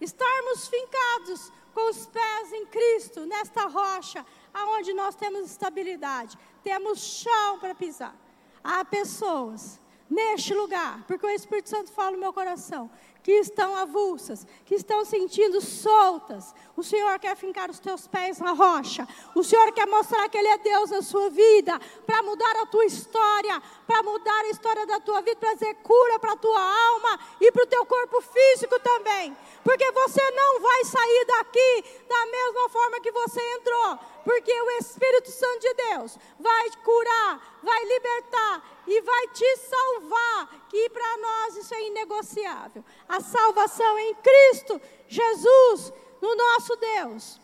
Estarmos 0.00 0.68
fincados 0.68 1.52
com 1.74 1.90
os 1.90 2.06
pés 2.06 2.52
em 2.52 2.66
Cristo, 2.66 3.26
nesta 3.26 3.66
rocha, 3.66 4.24
aonde 4.52 4.92
nós 4.92 5.14
temos 5.14 5.50
estabilidade, 5.50 6.38
temos 6.62 6.98
chão 6.98 7.58
para 7.58 7.74
pisar. 7.74 8.16
Há 8.62 8.84
pessoas 8.84 9.80
neste 10.08 10.54
lugar, 10.54 11.04
porque 11.06 11.26
o 11.26 11.30
Espírito 11.30 11.68
Santo 11.68 11.92
fala 11.92 12.12
no 12.12 12.18
meu 12.18 12.32
coração, 12.32 12.90
que 13.28 13.32
estão 13.32 13.76
avulsas, 13.76 14.46
que 14.64 14.74
estão 14.74 15.04
sentindo 15.04 15.60
soltas. 15.60 16.54
O 16.74 16.82
Senhor 16.82 17.18
quer 17.18 17.36
fincar 17.36 17.70
os 17.70 17.78
teus 17.78 18.06
pés 18.06 18.38
na 18.38 18.52
rocha. 18.52 19.06
O 19.34 19.44
Senhor 19.44 19.70
quer 19.72 19.86
mostrar 19.86 20.26
que 20.30 20.38
Ele 20.38 20.48
é 20.48 20.56
Deus 20.56 20.88
na 20.88 21.02
sua 21.02 21.28
vida, 21.28 21.78
para 22.06 22.22
mudar 22.22 22.56
a 22.62 22.64
tua 22.64 22.86
história, 22.86 23.62
para 23.86 24.02
mudar 24.02 24.40
a 24.46 24.48
história 24.48 24.86
da 24.86 24.98
tua 25.00 25.20
vida, 25.20 25.36
trazer 25.36 25.74
cura 25.82 26.18
para 26.18 26.32
a 26.32 26.36
tua 26.36 26.58
alma 26.58 27.20
e 27.38 27.52
para 27.52 27.64
o 27.64 27.66
teu 27.66 27.84
corpo 27.84 28.18
físico 28.22 28.80
também. 28.80 29.36
Porque 29.62 29.92
você 29.92 30.30
não 30.30 30.60
vai 30.60 30.84
sair 30.86 31.24
daqui 31.26 31.84
da 32.08 32.26
mesma 32.28 32.68
forma 32.70 33.00
que 33.02 33.12
você 33.12 33.42
entrou 33.58 33.98
porque 34.28 34.52
o 34.52 34.70
Espírito 34.72 35.30
Santo 35.30 35.60
de 35.60 35.74
Deus 35.88 36.18
vai 36.38 36.70
curar, 36.84 37.60
vai 37.62 37.82
libertar 37.82 38.82
e 38.86 39.00
vai 39.00 39.28
te 39.28 39.56
salvar, 39.56 40.66
que 40.68 40.90
para 40.90 41.16
nós 41.16 41.56
isso 41.56 41.74
é 41.74 41.86
inegociável. 41.86 42.84
A 43.08 43.20
salvação 43.20 43.98
em 43.98 44.14
Cristo 44.16 44.78
Jesus, 45.08 45.94
no 46.20 46.36
nosso 46.36 46.76
Deus. 46.76 47.40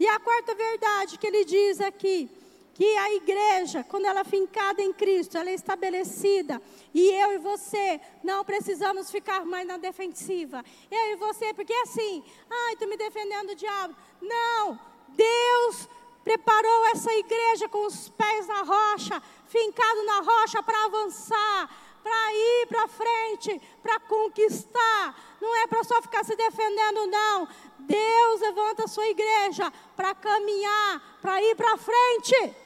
E 0.00 0.08
a 0.08 0.18
quarta 0.18 0.54
verdade 0.54 1.18
que 1.18 1.26
ele 1.26 1.44
diz 1.44 1.82
aqui, 1.82 2.30
que 2.72 2.96
a 2.96 3.12
igreja, 3.12 3.84
quando 3.84 4.06
ela 4.06 4.20
é 4.20 4.24
fincada 4.24 4.80
em 4.80 4.94
Cristo, 4.94 5.36
ela 5.36 5.50
é 5.50 5.54
estabelecida, 5.54 6.62
e 6.94 7.10
eu 7.10 7.32
e 7.34 7.38
você 7.40 8.00
não 8.24 8.42
precisamos 8.42 9.10
ficar 9.10 9.44
mais 9.44 9.66
na 9.66 9.76
defensiva. 9.76 10.64
Eu 10.90 11.12
e 11.12 11.16
você, 11.16 11.52
porque 11.52 11.74
é 11.74 11.82
assim, 11.82 12.24
ai, 12.48 12.72
estou 12.72 12.88
me 12.88 12.96
defendendo 12.96 13.48
do 13.48 13.54
diabo. 13.54 13.94
Não, 14.22 14.80
Deus 15.08 15.88
preparou 16.24 16.86
essa 16.86 17.12
igreja 17.12 17.68
com 17.68 17.86
os 17.86 18.08
pés 18.10 18.46
na 18.46 18.62
rocha, 18.62 19.22
fincado 19.46 20.02
na 20.04 20.20
rocha 20.20 20.62
para 20.62 20.84
avançar, 20.84 21.70
para 22.02 22.32
ir 22.32 22.66
para 22.68 22.88
frente, 22.88 23.60
para 23.82 24.00
conquistar. 24.00 25.38
Não 25.40 25.54
é 25.56 25.66
para 25.66 25.84
só 25.84 26.00
ficar 26.02 26.24
se 26.24 26.34
defendendo, 26.36 27.06
não. 27.06 27.48
Deus 27.78 28.40
levanta 28.40 28.84
a 28.84 28.88
sua 28.88 29.06
igreja 29.06 29.72
para 29.96 30.14
caminhar, 30.14 31.18
para 31.20 31.42
ir 31.42 31.56
para 31.56 31.76
frente. 31.76 32.56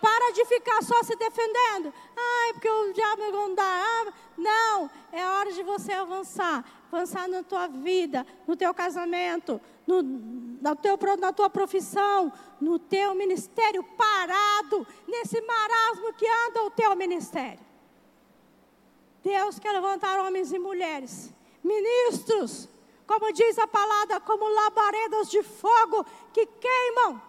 Para 0.00 0.32
de 0.32 0.44
ficar 0.44 0.82
só 0.82 1.02
se 1.02 1.16
defendendo. 1.16 1.92
Ai, 2.16 2.52
porque 2.52 2.68
o 2.68 2.92
diabo 2.92 3.32
não 3.32 3.54
dá. 3.54 4.12
Não, 4.36 4.90
é 5.10 5.26
hora 5.26 5.52
de 5.52 5.62
você 5.62 5.92
avançar. 5.92 6.64
Avançar 6.92 7.26
na 7.28 7.42
tua 7.42 7.66
vida, 7.66 8.26
no 8.46 8.56
teu 8.56 8.72
casamento, 8.72 9.60
no, 9.86 10.02
na, 10.60 10.74
teu, 10.74 10.98
na 11.18 11.32
tua 11.32 11.50
profissão, 11.50 12.32
no 12.60 12.78
teu 12.78 13.14
ministério, 13.14 13.82
parado, 13.82 14.86
nesse 15.06 15.40
marasmo 15.40 16.12
que 16.14 16.26
anda 16.26 16.64
o 16.64 16.70
teu 16.70 16.94
ministério. 16.96 17.64
Deus 19.22 19.58
quer 19.58 19.72
levantar 19.72 20.20
homens 20.20 20.52
e 20.52 20.58
mulheres, 20.58 21.32
ministros, 21.62 22.68
como 23.06 23.32
diz 23.32 23.58
a 23.58 23.66
palavra, 23.66 24.20
como 24.20 24.48
labaredas 24.48 25.28
de 25.28 25.42
fogo 25.42 26.04
que 26.32 26.46
queimam, 26.46 27.20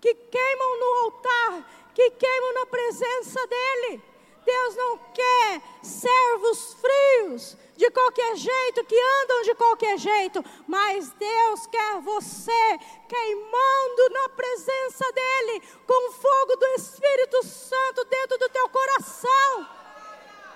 que 0.00 0.14
queimam 0.14 0.80
no 0.80 1.04
altar, 1.04 1.90
que 1.94 2.10
queimam 2.10 2.54
na 2.54 2.66
presença 2.66 3.40
dEle. 3.46 4.11
Deus 4.44 4.76
não 4.76 4.98
quer 5.14 5.62
servos 5.82 6.74
frios, 6.74 7.56
de 7.76 7.90
qualquer 7.90 8.36
jeito, 8.36 8.84
que 8.84 9.00
andam 9.22 9.42
de 9.42 9.54
qualquer 9.54 9.98
jeito, 9.98 10.44
mas 10.66 11.10
Deus 11.12 11.66
quer 11.66 12.00
você 12.00 12.78
queimando 13.08 14.10
na 14.10 14.28
presença 14.30 15.04
dEle, 15.12 15.62
com 15.86 16.08
o 16.08 16.12
fogo 16.12 16.56
do 16.56 16.66
Espírito 16.76 17.42
Santo 17.44 18.04
dentro 18.04 18.38
do 18.38 18.48
teu 18.48 18.68
coração. 18.68 19.68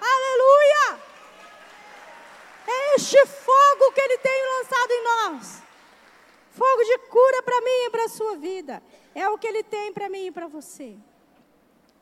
Aleluia! 0.01 1.01
É 2.69 2.95
este 2.97 3.25
fogo 3.27 3.93
que 3.93 4.01
Ele 4.01 4.19
tem 4.19 4.43
lançado 4.59 4.91
em 4.91 5.05
nós. 5.05 5.63
Fogo 6.51 6.85
de 6.85 6.99
cura 6.99 7.43
para 7.43 7.61
mim 7.61 7.85
e 7.87 7.91
para 7.91 8.05
a 8.05 8.09
sua 8.09 8.37
vida. 8.37 8.83
É 9.15 9.29
o 9.29 9.39
que 9.39 9.47
Ele 9.47 9.63
tem 9.63 9.93
para 9.93 10.09
mim 10.09 10.27
e 10.27 10.31
para 10.33 10.49
você. 10.49 10.97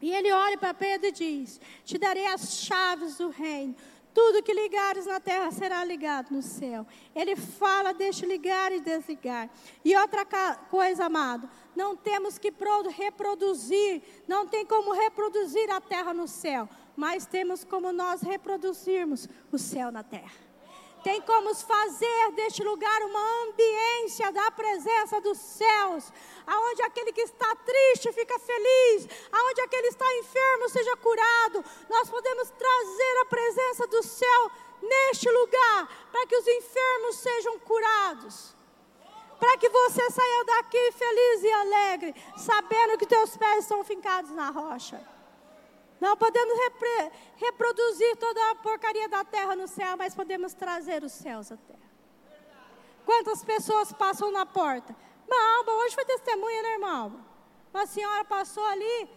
E 0.05 0.13
ele 0.13 0.31
olha 0.31 0.59
para 0.59 0.75
Pedro 0.75 1.07
e 1.09 1.13
diz: 1.13 1.59
Te 1.83 1.97
darei 1.97 2.27
as 2.27 2.59
chaves 2.59 3.17
do 3.17 3.31
reino. 3.31 3.75
Tudo 4.13 4.43
que 4.43 4.53
ligares 4.53 5.07
na 5.07 5.19
terra 5.19 5.51
será 5.51 5.83
ligado 5.83 6.31
no 6.31 6.43
céu. 6.43 6.87
Ele 7.15 7.35
fala, 7.35 7.95
deixa 7.95 8.27
ligar 8.27 8.71
e 8.71 8.81
desligar. 8.81 9.49
E 9.83 9.97
outra 9.97 10.27
coisa, 10.69 11.07
amado, 11.07 11.49
não 11.75 11.97
temos 11.97 12.37
que 12.37 12.53
reproduzir, 12.95 14.03
não 14.29 14.47
tem 14.47 14.67
como 14.67 14.93
reproduzir 14.93 15.71
a 15.71 15.81
terra 15.81 16.13
no 16.13 16.29
céu, 16.29 16.69
mas 16.95 17.25
temos 17.25 17.65
como 17.65 17.91
nós 17.91 18.21
reproduzirmos 18.21 19.27
o 19.51 19.59
céu 19.59 19.91
na 19.91 20.03
terra 20.03 20.44
tem 21.05 21.21
como 21.21 21.55
fazer 21.55 22.33
deste 22.33 22.65
lugar 22.65 23.03
uma 23.03 23.43
ambiência 23.43 24.33
da 24.33 24.51
presença 24.51 25.21
dos 25.21 25.39
céus, 25.39 26.11
aonde 26.47 26.83
aquele 26.83 27.13
que 27.13 27.21
está 27.21 27.55
triste 27.57 28.11
fica 28.11 28.39
feliz, 28.39 29.07
aonde 29.31 29.61
aquele 29.61 29.83
que 29.83 29.89
está 29.89 30.17
enfermo 30.17 30.69
seja 30.71 30.97
curado. 30.97 31.63
Nós 31.91 32.09
podemos 32.09 32.51
trazer 32.51 33.19
a 33.21 33.27
presença 33.27 33.87
do 33.87 34.03
céu 34.03 34.51
neste 34.81 35.31
lugar, 35.31 36.09
para 36.11 36.27
que 36.27 36.37
os 36.37 36.49
enfermos 36.49 37.17
sejam 37.17 37.59
curados. 37.59 38.57
Para 39.39 39.59
que 39.59 39.69
você 39.69 40.11
saia 40.11 40.45
daqui 40.45 40.93
feliz 40.93 41.43
e 41.43 41.53
alegre, 41.53 42.15
sabendo 42.39 42.97
que 42.97 43.05
teus 43.05 43.37
pés 43.37 43.59
estão 43.59 43.85
fincados 43.85 44.31
na 44.31 44.49
rocha. 44.49 45.14
Não 46.01 46.17
podemos 46.17 46.59
repre, 46.59 47.13
reproduzir 47.37 48.17
toda 48.17 48.51
a 48.51 48.55
porcaria 48.57 49.09
da 49.09 49.25
terra 49.25 49.57
no 49.57 49.67
céu, 49.67 49.97
mas 49.97 50.15
podemos 50.15 50.53
trazer 50.53 51.03
os 51.03 51.13
céus 51.13 51.51
à 51.53 51.57
terra. 51.57 51.91
Quantas 53.05 53.45
pessoas 53.45 53.93
passam 53.93 54.31
na 54.31 54.45
porta? 54.47 54.95
Alba, 55.57 55.73
hoje 55.73 55.95
foi 55.95 56.05
testemunha, 56.05 56.63
né, 56.63 56.73
irmã 56.75 56.97
Alba? 56.97 57.21
Uma 57.73 57.87
senhora 57.87 58.25
passou 58.25 58.65
ali, 58.67 59.09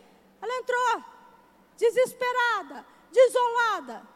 ela 0.42 0.56
entrou, 0.58 1.04
desesperada, 1.76 2.86
desolada. 3.12 4.08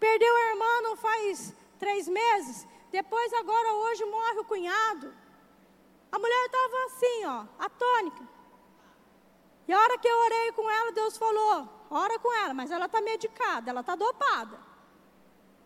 Perdeu 0.00 0.34
a 0.34 0.50
irmã 0.50 0.80
não 0.82 0.96
faz 0.96 1.54
três 1.78 2.08
meses. 2.08 2.66
Depois, 2.90 3.32
agora, 3.34 3.74
hoje, 3.74 4.04
morre 4.04 4.38
o 4.40 4.44
cunhado. 4.44 5.14
A 6.10 6.18
mulher 6.18 6.46
estava 6.46 6.84
assim, 6.86 7.24
ó, 7.26 7.64
atônica. 7.64 8.28
E 9.68 9.72
a 9.72 9.80
hora 9.80 9.98
que 9.98 10.08
eu 10.08 10.18
orei 10.18 10.52
com 10.52 10.70
ela, 10.70 10.92
Deus 10.92 11.16
falou: 11.16 11.68
ora 11.90 12.18
com 12.18 12.32
ela, 12.32 12.54
mas 12.54 12.70
ela 12.70 12.86
está 12.86 13.00
medicada, 13.00 13.70
ela 13.70 13.80
está 13.80 13.94
dopada. 13.94 14.58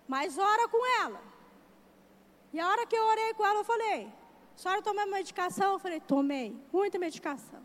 Mas 0.07 0.39
ora 0.39 0.69
com 0.69 0.85
ela. 1.03 1.23
E 2.53 2.59
a 2.59 2.69
hora 2.69 2.87
que 2.87 2.97
eu 2.97 3.05
orei 3.05 3.33
com 3.35 3.47
ela, 3.47 3.61
eu 3.61 3.65
falei: 3.65 4.13
a 4.55 4.59
senhora 4.59 4.83
tomou 4.83 5.07
medicação? 5.07 5.75
Eu 5.75 5.79
falei: 5.79 6.01
tomei, 6.01 6.57
muita 6.73 6.99
medicação. 6.99 7.61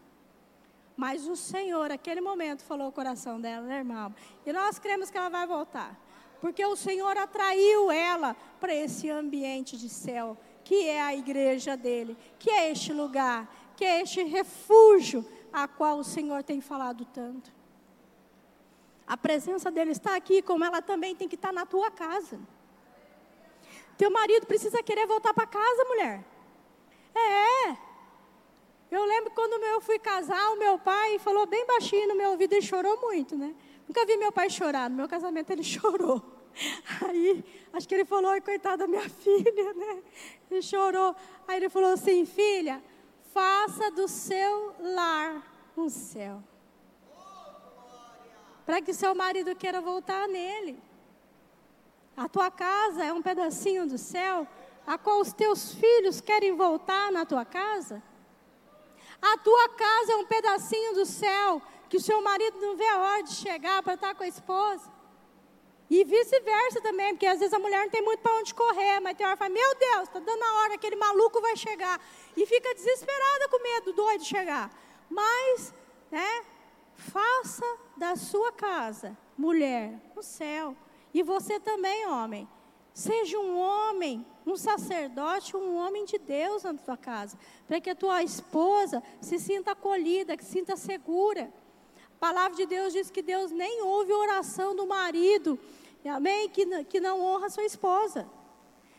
Mas 0.95 1.27
o 1.27 1.35
Senhor, 1.35 1.89
naquele 1.89 2.21
momento, 2.21 2.63
falou 2.63 2.87
o 2.87 2.91
coração 2.91 3.39
dela, 3.41 3.65
né, 3.65 3.79
irmã? 3.79 4.13
E 4.45 4.53
nós 4.53 4.79
cremos 4.79 5.09
que 5.09 5.17
ela 5.17 5.29
vai 5.29 5.45
voltar. 5.45 5.99
Porque 6.39 6.65
o 6.65 6.75
Senhor 6.75 7.17
atraiu 7.17 7.91
ela 7.91 8.35
para 8.59 8.73
esse 8.73 9.09
ambiente 9.09 9.77
de 9.77 9.89
céu, 9.89 10.37
que 10.63 10.87
é 10.87 11.01
a 11.01 11.15
igreja 11.15 11.75
dele, 11.75 12.17
que 12.37 12.49
é 12.49 12.71
este 12.71 12.93
lugar, 12.93 13.49
que 13.75 13.83
é 13.83 14.01
este 14.01 14.23
refúgio 14.23 15.25
a 15.51 15.67
qual 15.67 15.97
o 15.97 16.03
Senhor 16.03 16.43
tem 16.43 16.61
falado 16.61 17.05
tanto. 17.05 17.54
A 19.07 19.15
presença 19.15 19.69
dele 19.69 19.91
está 19.91 20.15
aqui, 20.15 20.41
como 20.41 20.63
ela 20.63 20.81
também 20.81 21.15
tem 21.15 21.27
que 21.27 21.35
estar 21.35 21.53
na 21.53 21.65
tua 21.65 21.91
casa. 21.91 22.39
Teu 23.97 24.09
marido 24.11 24.45
precisa 24.45 24.81
querer 24.81 25.05
voltar 25.05 25.33
para 25.33 25.47
casa, 25.47 25.85
mulher. 25.85 26.25
É. 27.15 27.77
Eu 28.91 29.05
lembro 29.05 29.31
quando 29.31 29.61
eu 29.63 29.79
fui 29.81 29.99
casar, 29.99 30.51
o 30.51 30.57
meu 30.57 30.77
pai 30.79 31.19
falou 31.19 31.45
bem 31.45 31.65
baixinho 31.65 32.07
no 32.09 32.15
meu 32.15 32.31
ouvido 32.31 32.53
e 32.53 32.61
chorou 32.61 32.99
muito, 33.01 33.35
né? 33.37 33.55
Nunca 33.87 34.05
vi 34.05 34.17
meu 34.17 34.31
pai 34.31 34.49
chorar. 34.49 34.89
No 34.89 34.95
meu 34.95 35.07
casamento 35.07 35.51
ele 35.51 35.63
chorou. 35.63 36.21
Aí, 37.07 37.43
acho 37.73 37.87
que 37.87 37.93
ele 37.93 38.05
falou, 38.05 38.31
ai, 38.31 38.41
coitada 38.41 38.77
da 38.77 38.87
minha 38.87 39.07
filha, 39.09 39.73
né? 39.73 40.03
Ele 40.49 40.61
chorou. 40.61 41.15
Aí 41.47 41.57
ele 41.57 41.69
falou 41.69 41.93
assim, 41.93 42.25
filha, 42.25 42.81
faça 43.33 43.91
do 43.91 44.07
seu 44.07 44.73
lar 44.79 45.71
um 45.77 45.89
céu. 45.89 46.41
Para 48.65 48.81
que 48.81 48.93
seu 48.93 49.13
marido 49.13 49.55
queira 49.55 49.79
voltar 49.79 50.27
nele. 50.27 50.81
A 52.17 52.27
tua 52.29 52.49
casa 52.49 53.03
é 53.03 53.13
um 53.13 53.21
pedacinho 53.21 53.85
do 53.87 53.97
céu, 53.97 54.47
a 54.87 54.97
qual 54.97 55.19
os 55.19 55.33
teus 55.33 55.73
filhos 55.73 56.21
querem 56.21 56.55
voltar 56.55 57.11
na 57.11 57.25
tua 57.25 57.45
casa. 57.45 58.01
A 59.21 59.37
tua 59.37 59.69
casa 59.69 60.13
é 60.13 60.15
um 60.15 60.25
pedacinho 60.25 60.93
do 60.93 61.05
céu, 61.05 61.61
que 61.89 61.97
o 61.97 62.01
seu 62.01 62.21
marido 62.21 62.59
não 62.59 62.75
vê 62.75 62.87
a 62.87 62.99
hora 62.99 63.23
de 63.23 63.33
chegar 63.33 63.83
para 63.83 63.95
estar 63.95 64.15
com 64.15 64.23
a 64.23 64.27
esposa. 64.27 64.95
E 65.89 66.03
vice-versa 66.03 66.81
também, 66.81 67.13
porque 67.13 67.27
às 67.27 67.39
vezes 67.39 67.53
a 67.53 67.59
mulher 67.59 67.83
não 67.83 67.89
tem 67.89 68.01
muito 68.01 68.21
para 68.21 68.35
onde 68.37 68.53
correr, 68.53 68.99
mas 68.99 69.15
tem 69.15 69.25
hora 69.25 69.35
que 69.35 69.43
fala, 69.43 69.53
meu 69.53 69.75
Deus, 69.75 70.03
está 70.03 70.19
dando 70.19 70.43
a 70.43 70.53
hora, 70.61 70.73
aquele 70.73 70.95
maluco 70.95 71.39
vai 71.41 71.55
chegar. 71.55 72.01
E 72.35 72.45
fica 72.45 72.73
desesperada 72.73 73.49
com 73.49 73.61
medo, 73.61 73.93
doido 73.93 74.21
de 74.21 74.27
chegar. 74.27 74.71
Mas, 75.09 75.73
né, 76.11 76.43
faça 76.95 77.65
da 77.95 78.15
sua 78.15 78.51
casa, 78.51 79.17
mulher, 79.37 79.99
o 80.15 80.21
céu. 80.21 80.75
E 81.13 81.23
você 81.23 81.59
também, 81.59 82.07
homem. 82.07 82.47
Seja 82.93 83.37
um 83.37 83.59
homem, 83.59 84.25
um 84.45 84.55
sacerdote, 84.55 85.55
um 85.55 85.75
homem 85.75 86.05
de 86.05 86.17
Deus 86.17 86.63
na 86.63 86.73
tua 86.73 86.95
casa. 86.95 87.37
Para 87.67 87.81
que 87.81 87.89
a 87.89 87.95
tua 87.95 88.23
esposa 88.23 89.03
se 89.19 89.37
sinta 89.37 89.71
acolhida, 89.71 90.37
que 90.37 90.43
se 90.43 90.51
sinta 90.51 90.77
segura. 90.77 91.51
A 92.15 92.19
palavra 92.19 92.55
de 92.55 92.65
Deus 92.65 92.93
diz 92.93 93.11
que 93.11 93.21
Deus 93.21 93.51
nem 93.51 93.81
ouve 93.81 94.13
a 94.13 94.17
oração 94.17 94.73
do 94.75 94.87
marido, 94.87 95.59
amém? 96.05 96.47
Que, 96.49 96.85
que 96.85 96.99
não 96.99 97.21
honra 97.21 97.49
sua 97.49 97.65
esposa. 97.65 98.29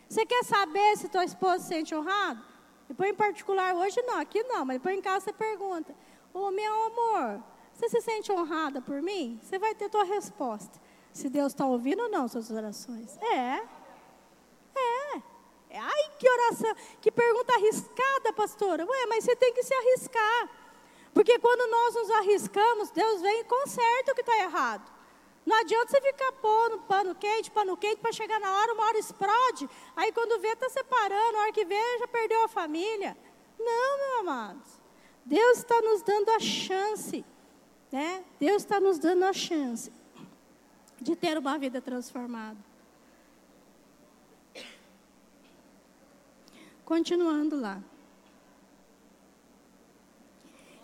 Você 0.08 0.26
quer 0.26 0.44
saber 0.44 0.96
se 0.96 1.08
tua 1.08 1.24
esposa 1.24 1.60
se 1.60 1.68
sente 1.68 1.94
honrada? 1.94 2.40
Depois 2.86 3.10
em 3.10 3.14
particular, 3.14 3.74
hoje 3.74 4.00
não, 4.02 4.18
aqui 4.18 4.42
não, 4.44 4.64
mas 4.64 4.76
depois 4.76 4.96
em 4.96 5.00
casa 5.00 5.24
você 5.24 5.32
pergunta: 5.32 5.94
Ô 6.32 6.40
oh, 6.46 6.50
meu 6.50 6.72
amor, 6.86 7.42
você 7.76 7.90
se 7.90 8.00
sente 8.00 8.32
honrada 8.32 8.80
por 8.80 9.02
mim? 9.02 9.38
Você 9.42 9.58
vai 9.58 9.74
ter 9.74 9.90
tua 9.90 10.04
resposta. 10.04 10.80
Se 11.12 11.28
Deus 11.28 11.52
está 11.52 11.66
ouvindo 11.66 12.04
ou 12.04 12.08
não 12.08 12.26
suas 12.26 12.50
orações. 12.50 13.18
É. 13.18 13.62
É. 14.74 15.16
é. 15.70 15.78
Ai, 15.78 16.10
que 16.18 16.28
oração, 16.28 16.74
que 17.02 17.10
pergunta 17.10 17.54
arriscada, 17.54 18.32
pastora. 18.32 18.86
Ué, 18.86 19.06
mas 19.06 19.24
você 19.24 19.36
tem 19.36 19.52
que 19.52 19.62
se 19.62 19.74
arriscar. 19.74 20.48
Porque 21.12 21.38
quando 21.38 21.70
nós 21.70 21.94
nos 21.94 22.10
arriscamos, 22.12 22.90
Deus 22.90 23.20
vem 23.20 23.40
e 23.40 23.44
conserta 23.44 24.12
o 24.12 24.14
que 24.14 24.22
está 24.22 24.38
errado. 24.38 24.90
Não 25.44 25.56
adianta 25.58 25.90
você 25.90 26.00
ficar 26.00 26.32
pondo 26.32 26.78
pano 26.80 27.14
quente, 27.14 27.50
pano 27.50 27.76
quente, 27.76 28.00
para 28.00 28.12
chegar 28.12 28.40
na 28.40 28.52
hora, 28.56 28.72
uma 28.72 28.84
hora 28.84 28.98
explode. 28.98 29.68
Aí 29.94 30.10
quando 30.12 30.40
vê, 30.40 30.48
está 30.48 30.68
separando, 30.70 31.36
a 31.36 31.40
hora 31.42 31.52
que 31.52 31.64
vê, 31.64 31.98
já 31.98 32.08
perdeu 32.08 32.42
a 32.44 32.48
família. 32.48 33.16
Não, 33.58 33.98
meu 33.98 34.20
amados. 34.20 34.80
Deus 35.24 35.58
está 35.58 35.80
nos 35.82 36.02
dando 36.02 36.30
a 36.30 36.40
chance. 36.40 37.24
Né? 37.96 38.22
Deus 38.38 38.60
está 38.60 38.78
nos 38.78 38.98
dando 38.98 39.24
a 39.24 39.32
chance 39.32 39.90
de 41.00 41.16
ter 41.16 41.38
uma 41.38 41.56
vida 41.56 41.80
transformada. 41.80 42.58
Continuando 46.84 47.58
lá. 47.58 47.82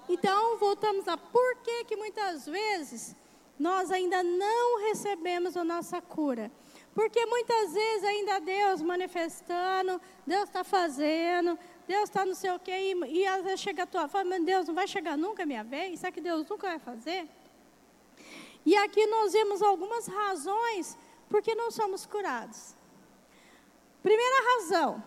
Então, 0.09 0.57
voltamos 0.57 1.07
a 1.07 1.19
por 1.19 1.57
que, 1.57 1.85
que 1.85 1.97
muitas 1.97 2.47
vezes 2.47 3.15
nós 3.59 3.91
ainda 3.91 4.23
não 4.23 4.81
recebemos 4.89 5.55
a 5.55 5.63
nossa 5.63 6.01
cura. 6.01 6.51
Porque 6.95 7.27
muitas 7.27 7.75
vezes 7.75 8.05
ainda 8.05 8.41
Deus 8.41 8.81
manifestando, 8.81 10.01
Deus 10.27 10.45
está 10.45 10.65
fazendo, 10.65 11.59
Deus 11.93 12.05
está 12.05 12.25
não 12.25 12.35
sei 12.35 12.51
o 12.51 12.59
quê, 12.59 12.73
e, 12.73 13.19
e 13.19 13.27
às 13.27 13.43
vezes 13.45 13.61
chega 13.61 13.83
a 13.83 13.87
tua 13.87 14.09
fala, 14.09 14.25
mas 14.25 14.43
Deus 14.45 14.67
não 14.67 14.75
vai 14.75 14.89
chegar 14.89 15.15
nunca 15.25 15.43
a 15.43 15.47
minha 15.47 15.63
vez? 15.63 16.01
Será 16.01 16.11
que 16.11 16.23
Deus 16.23 16.49
nunca 16.49 16.67
vai 16.67 16.79
fazer? 16.79 17.29
E 18.65 18.75
aqui 18.77 19.05
nós 19.07 19.33
vemos 19.33 19.61
algumas 19.61 20.07
razões 20.07 20.97
por 21.29 21.43
que 21.43 21.55
não 21.55 21.71
somos 21.71 22.07
curados. 22.07 22.75
Primeira 24.03 24.39
razão, 24.51 25.05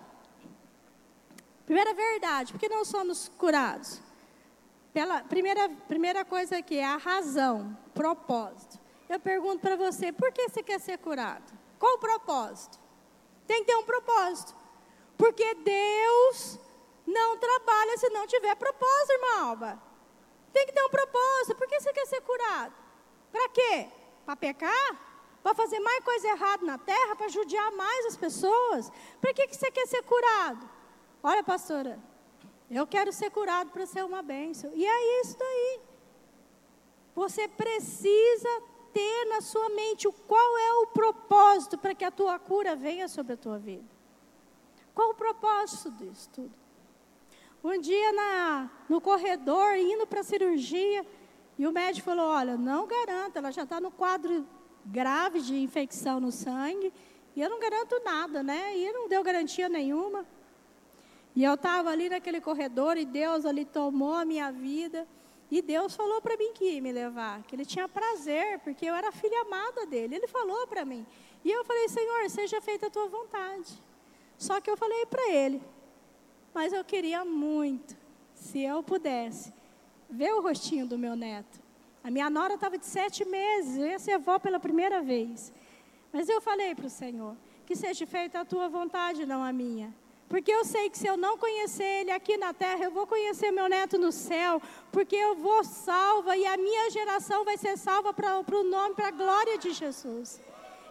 primeira 1.65 1.91
verdade, 1.93 2.53
por 2.53 2.59
que 2.59 2.69
não 2.69 2.85
somos 2.85 3.29
curados? 3.29 3.99
Pela 4.93 5.23
primeira, 5.23 5.67
primeira 5.87 6.23
coisa 6.23 6.57
aqui 6.59 6.77
é 6.77 6.85
a 6.85 6.97
razão, 6.97 7.75
propósito. 7.95 8.79
Eu 9.09 9.19
pergunto 9.19 9.59
para 9.59 9.75
você, 9.75 10.11
por 10.11 10.31
que 10.31 10.49
você 10.49 10.61
quer 10.61 10.79
ser 10.79 10.99
curado? 10.99 11.51
Qual 11.79 11.95
o 11.95 11.99
propósito? 11.99 12.79
Tem 13.47 13.61
que 13.61 13.71
ter 13.71 13.75
um 13.75 13.83
propósito. 13.83 14.55
Porque 15.17 15.55
Deus 15.55 16.59
não 17.05 17.37
trabalha 17.37 17.97
se 17.97 18.09
não 18.09 18.25
tiver 18.25 18.55
propósito, 18.55 19.11
irmã 19.11 19.49
Alba. 19.49 19.81
Tem 20.51 20.65
que 20.65 20.73
ter 20.73 20.83
um 20.83 20.89
propósito. 20.89 21.55
Por 21.55 21.67
que 21.67 21.79
você 21.79 21.93
quer 21.93 22.05
ser 22.07 22.21
curado? 22.21 22.73
Para 23.31 23.49
quê? 23.49 23.89
Para 24.25 24.35
pecar? 24.35 25.05
Para 25.43 25.53
fazer 25.53 25.79
mais 25.79 26.03
coisa 26.03 26.27
errada 26.29 26.65
na 26.65 26.77
terra? 26.77 27.15
Para 27.15 27.27
judiar 27.27 27.71
mais 27.73 28.05
as 28.07 28.17
pessoas? 28.17 28.91
Para 29.21 29.33
que, 29.33 29.47
que 29.47 29.55
você 29.55 29.69
quer 29.69 29.85
ser 29.87 30.01
curado? 30.03 30.67
Olha, 31.21 31.43
pastora, 31.43 31.99
eu 32.69 32.87
quero 32.87 33.11
ser 33.11 33.29
curado 33.29 33.71
para 33.71 33.85
ser 33.85 34.03
uma 34.03 34.21
bênção. 34.21 34.71
E 34.73 34.85
é 34.85 35.21
isso 35.21 35.37
daí. 35.37 35.81
Você 37.13 37.47
precisa 37.47 38.49
ter 38.93 39.25
na 39.25 39.41
sua 39.41 39.69
mente 39.69 40.09
qual 40.25 40.57
é 40.57 40.73
o 40.75 40.87
propósito 40.87 41.77
para 41.77 41.93
que 41.93 42.05
a 42.05 42.11
tua 42.11 42.39
cura 42.39 42.75
venha 42.75 43.07
sobre 43.07 43.33
a 43.33 43.37
tua 43.37 43.59
vida. 43.59 43.85
Qual 44.93 45.09
o 45.09 45.15
propósito 45.15 45.91
disso 45.91 46.29
tudo? 46.31 46.64
Um 47.65 47.81
dia 47.81 48.13
na, 48.13 48.69
no 48.87 49.01
corredor, 49.01 49.75
indo 49.75 50.05
para 50.05 50.19
a 50.19 50.23
cirurgia, 50.23 51.03
e 51.57 51.65
o 51.65 51.71
médico 51.71 52.05
falou: 52.05 52.27
Olha, 52.27 52.55
não 52.55 52.85
garanto, 52.85 53.37
ela 53.37 53.51
já 53.51 53.63
está 53.63 53.81
no 53.81 53.89
quadro 53.89 54.45
grave 54.85 55.41
de 55.41 55.57
infecção 55.57 56.19
no 56.19 56.31
sangue, 56.31 56.93
e 57.35 57.41
eu 57.41 57.49
não 57.49 57.59
garanto 57.59 57.99
nada, 58.05 58.43
né? 58.43 58.77
E 58.77 58.93
não 58.93 59.09
deu 59.09 59.23
garantia 59.23 59.67
nenhuma. 59.67 60.27
E 61.35 61.43
eu 61.43 61.55
estava 61.55 61.89
ali 61.89 62.07
naquele 62.07 62.39
corredor 62.39 62.97
e 62.97 63.03
Deus 63.03 63.47
ali 63.47 63.65
tomou 63.65 64.13
a 64.13 64.23
minha 64.23 64.51
vida. 64.51 65.07
E 65.49 65.59
Deus 65.59 65.95
falou 65.95 66.21
para 66.21 66.37
mim 66.37 66.53
que 66.53 66.65
ia 66.65 66.81
me 66.81 66.91
levar, 66.91 67.41
que 67.43 67.55
Ele 67.55 67.65
tinha 67.65 67.89
prazer, 67.89 68.59
porque 68.59 68.85
eu 68.85 68.93
era 68.93 69.11
filha 69.11 69.41
amada 69.41 69.87
dele. 69.87 70.17
Ele 70.17 70.27
falou 70.27 70.67
para 70.67 70.85
mim. 70.85 71.03
E 71.43 71.51
eu 71.51 71.65
falei, 71.65 71.89
Senhor, 71.89 72.29
seja 72.29 72.61
feita 72.61 72.85
a 72.85 72.89
tua 72.91 73.07
vontade. 73.07 73.73
Só 74.37 74.61
que 74.61 74.69
eu 74.69 74.77
falei 74.77 75.05
para 75.07 75.31
ele, 75.31 75.61
mas 76.55 76.71
eu 76.71 76.85
queria 76.85 77.25
muito, 77.25 77.97
se 78.33 78.61
eu 78.61 78.81
pudesse, 78.81 79.53
ver 80.09 80.33
o 80.33 80.41
rostinho 80.41 80.87
do 80.87 80.97
meu 80.97 81.13
neto. 81.13 81.59
A 82.01 82.09
minha 82.09 82.29
nora 82.29 82.53
estava 82.53 82.77
de 82.77 82.85
sete 82.85 83.25
meses, 83.25 83.77
eu 83.77 83.87
ia 83.87 83.99
ser 83.99 84.13
avó 84.13 84.39
pela 84.39 84.57
primeira 84.57 85.01
vez. 85.01 85.51
Mas 86.13 86.29
eu 86.29 86.39
falei 86.39 86.73
para 86.73 86.85
o 86.85 86.89
Senhor, 86.89 87.35
que 87.65 87.75
seja 87.75 88.07
feita 88.07 88.39
a 88.39 88.45
tua 88.45 88.69
vontade, 88.69 89.25
não 89.25 89.43
a 89.43 89.51
minha. 89.51 89.93
Porque 90.29 90.49
eu 90.49 90.63
sei 90.63 90.89
que 90.89 90.97
se 90.97 91.07
eu 91.07 91.17
não 91.17 91.37
conhecer 91.37 91.83
Ele 91.83 92.11
aqui 92.11 92.37
na 92.37 92.53
terra, 92.53 92.85
eu 92.85 92.91
vou 92.91 93.05
conhecer 93.05 93.51
meu 93.51 93.67
neto 93.67 93.97
no 93.97 94.13
céu, 94.13 94.61
porque 94.93 95.15
eu 95.15 95.35
vou 95.35 95.61
salva 95.63 96.37
e 96.37 96.45
a 96.45 96.55
minha 96.55 96.89
geração 96.89 97.43
vai 97.43 97.57
ser 97.57 97.77
salva 97.77 98.13
para 98.13 98.39
o 98.39 98.63
nome, 98.63 98.95
para 98.95 99.09
a 99.09 99.11
glória 99.11 99.57
de 99.57 99.71
Jesus. 99.73 100.41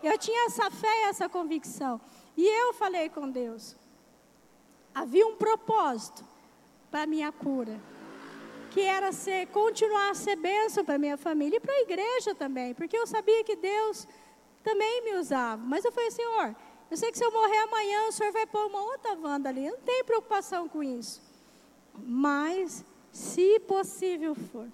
Eu 0.03 0.19
tinha 0.19 0.47
essa 0.47 0.71
fé 0.71 0.95
e 1.01 1.05
essa 1.05 1.27
convicção. 1.27 1.99
E 2.37 2.47
eu 2.47 2.75
falei 2.75 3.09
com 3.09 3.31
Deus. 3.31 3.75
Havia 4.95 5.27
um 5.27 5.37
propósito 5.37 6.25
para 6.91 7.07
minha 7.07 7.33
cura. 7.33 7.81
Que 8.71 8.81
era 8.81 9.13
ser, 9.13 9.47
continuar 9.49 10.11
a 10.11 10.15
ser 10.15 10.37
bênção 10.37 10.85
para 10.85 10.99
minha 10.99 11.17
família 11.17 11.57
e 11.57 11.61
para 11.61 11.73
a 11.73 11.81
igreja 11.81 12.35
também, 12.35 12.75
porque 12.75 12.97
eu 12.97 13.07
sabia 13.07 13.45
que 13.45 13.57
Deus 13.57 14.07
também 14.63 15.05
me 15.05 15.15
usava. 15.15 15.63
Mas 15.65 15.85
eu 15.85 15.93
falei, 15.93 16.11
Senhor, 16.11 16.57
eu 16.91 16.97
sei 16.97 17.11
que 17.11 17.19
se 17.19 17.25
eu 17.25 17.33
morrer 17.33 17.59
amanhã, 17.59 18.09
o 18.09 18.13
Senhor 18.13 18.33
vai 18.33 18.47
pôr 18.47 18.67
uma 18.67 18.81
outra 18.81 19.17
Wanda 19.17 19.49
ali. 19.49 19.67
Eu 19.67 19.73
não 19.73 19.81
tenho 19.81 20.05
preocupação 20.05 20.69
com 20.69 20.83
isso. 20.83 21.23
Mas, 21.97 22.85
se 23.13 23.61
possível 23.61 24.35
for, 24.35 24.69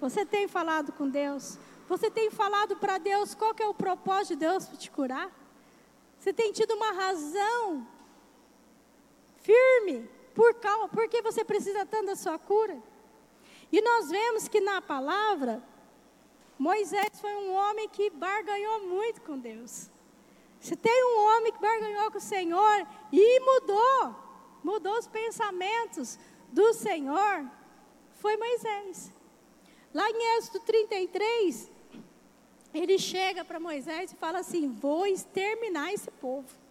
você 0.00 0.26
tem 0.26 0.48
falado 0.48 0.92
com 0.92 1.08
Deus? 1.08 1.58
Você 1.88 2.10
tem 2.10 2.30
falado 2.30 2.76
para 2.76 2.98
Deus 2.98 3.34
qual 3.34 3.54
que 3.54 3.62
é 3.62 3.68
o 3.68 3.74
propósito 3.74 4.34
de 4.34 4.36
Deus 4.36 4.66
para 4.66 4.76
te 4.76 4.90
curar? 4.90 5.30
Você 6.18 6.32
tem 6.32 6.52
tido 6.52 6.74
uma 6.74 6.92
razão 6.92 7.86
firme 9.42 10.08
por 10.34 10.54
causa, 10.54 10.88
porque 10.88 11.20
você 11.20 11.44
precisa 11.44 11.84
tanto 11.84 12.06
da 12.06 12.16
sua 12.16 12.38
cura? 12.38 12.82
E 13.70 13.80
nós 13.80 14.10
vemos 14.10 14.48
que 14.48 14.60
na 14.60 14.80
palavra, 14.80 15.62
Moisés 16.58 17.20
foi 17.20 17.34
um 17.34 17.52
homem 17.52 17.88
que 17.88 18.10
barganhou 18.10 18.86
muito 18.86 19.20
com 19.22 19.38
Deus. 19.38 19.90
Se 20.60 20.76
tem 20.76 21.04
um 21.04 21.20
homem 21.26 21.52
que 21.52 21.58
barganhou 21.58 22.10
com 22.10 22.18
o 22.18 22.20
Senhor 22.20 22.86
e 23.10 23.40
mudou, 23.40 24.14
mudou 24.62 24.96
os 24.98 25.08
pensamentos 25.08 26.18
do 26.50 26.72
Senhor, 26.72 27.50
foi 28.14 28.36
Moisés. 28.36 29.12
Lá 29.92 30.08
em 30.08 30.36
Êxodo 30.36 30.60
33, 30.60 31.70
ele 32.72 32.98
chega 32.98 33.44
para 33.44 33.58
Moisés 33.58 34.12
e 34.12 34.16
fala 34.16 34.38
assim: 34.38 34.70
Vou 34.70 35.06
exterminar 35.06 35.92
esse 35.92 36.10
povo. 36.12 36.61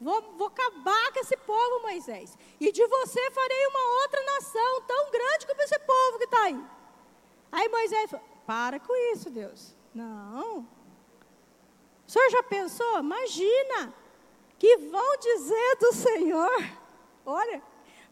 Vou, 0.00 0.22
vou 0.36 0.46
acabar 0.46 1.12
com 1.12 1.20
esse 1.20 1.36
povo, 1.38 1.82
Moisés. 1.82 2.38
E 2.60 2.70
de 2.70 2.86
você 2.86 3.30
farei 3.32 3.66
uma 3.66 4.02
outra 4.02 4.22
nação 4.34 4.82
tão 4.82 5.10
grande 5.10 5.46
como 5.46 5.62
esse 5.62 5.78
povo 5.80 6.18
que 6.18 6.24
está 6.24 6.42
aí. 6.44 6.64
Aí 7.50 7.68
Moisés 7.68 8.10
fala: 8.10 8.22
Para 8.46 8.78
com 8.78 8.94
isso, 9.12 9.28
Deus. 9.30 9.74
Não. 9.94 10.60
O 12.06 12.10
senhor 12.10 12.30
já 12.30 12.42
pensou? 12.42 13.00
Imagina 13.00 13.92
que 14.58 14.76
vão 14.76 15.16
dizer 15.18 15.76
do 15.80 15.92
Senhor. 15.92 16.64
Olha, 17.26 17.62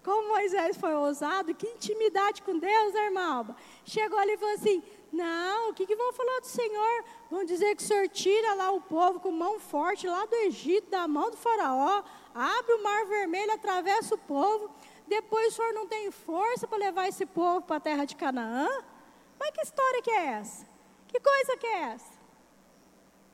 como 0.07 0.29
Moisés 0.29 0.77
foi 0.77 0.95
ousado, 0.95 1.53
que 1.53 1.67
intimidade 1.67 2.41
com 2.41 2.57
Deus, 2.57 2.95
né, 2.95 3.07
irmã 3.07 3.57
Chegou 3.85 4.17
ali 4.21 4.35
e 4.35 4.39
falou 4.39 4.55
assim: 4.55 4.81
Não, 5.13 5.71
o 5.71 5.75
que, 5.75 5.85
que 5.85 5.97
vão 5.97 6.13
falar 6.13 6.39
do 6.39 6.47
Senhor? 6.47 7.05
Vão 7.29 7.45
dizer 7.45 7.75
que 7.75 7.83
o 7.83 7.87
Senhor 7.87 8.09
tira 8.09 8.55
lá 8.55 8.71
o 8.71 8.81
povo 8.81 9.19
com 9.19 9.33
mão 9.33 9.59
forte, 9.59 10.07
lá 10.07 10.25
do 10.25 10.37
Egito, 10.37 10.91
da 10.91 11.09
mão 11.09 11.29
do 11.29 11.37
Faraó, 11.37 12.05
abre 12.33 12.73
o 12.75 12.83
mar 12.85 13.05
vermelho, 13.07 13.53
atravessa 13.53 14.15
o 14.15 14.19
povo. 14.19 14.71
Depois 15.09 15.49
o 15.49 15.57
Senhor 15.57 15.73
não 15.73 15.89
tem 15.89 16.09
força 16.13 16.69
para 16.69 16.79
levar 16.79 17.09
esse 17.09 17.27
povo 17.27 17.63
para 17.63 17.77
a 17.77 17.81
terra 17.81 18.05
de 18.05 18.15
Canaã? 18.15 18.69
Mas 19.41 19.51
que 19.51 19.63
história 19.63 20.03
que 20.03 20.11
é 20.11 20.27
essa? 20.39 20.67
Que 21.09 21.19
coisa 21.19 21.57
que 21.57 21.67
é 21.67 21.81
essa? 21.95 22.15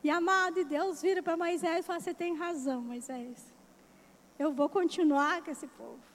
E 0.02 0.08
amado 0.08 0.54
de 0.54 0.64
Deus 0.64 1.02
vira 1.02 1.22
para 1.22 1.36
Moisés 1.36 1.80
e 1.80 1.82
fala: 1.82 2.00
Você 2.00 2.14
tem 2.14 2.34
razão, 2.34 2.80
Moisés. 2.80 3.52
Eu 4.38 4.52
vou 4.52 4.70
continuar 4.70 5.42
com 5.42 5.50
esse 5.50 5.66
povo. 5.66 6.11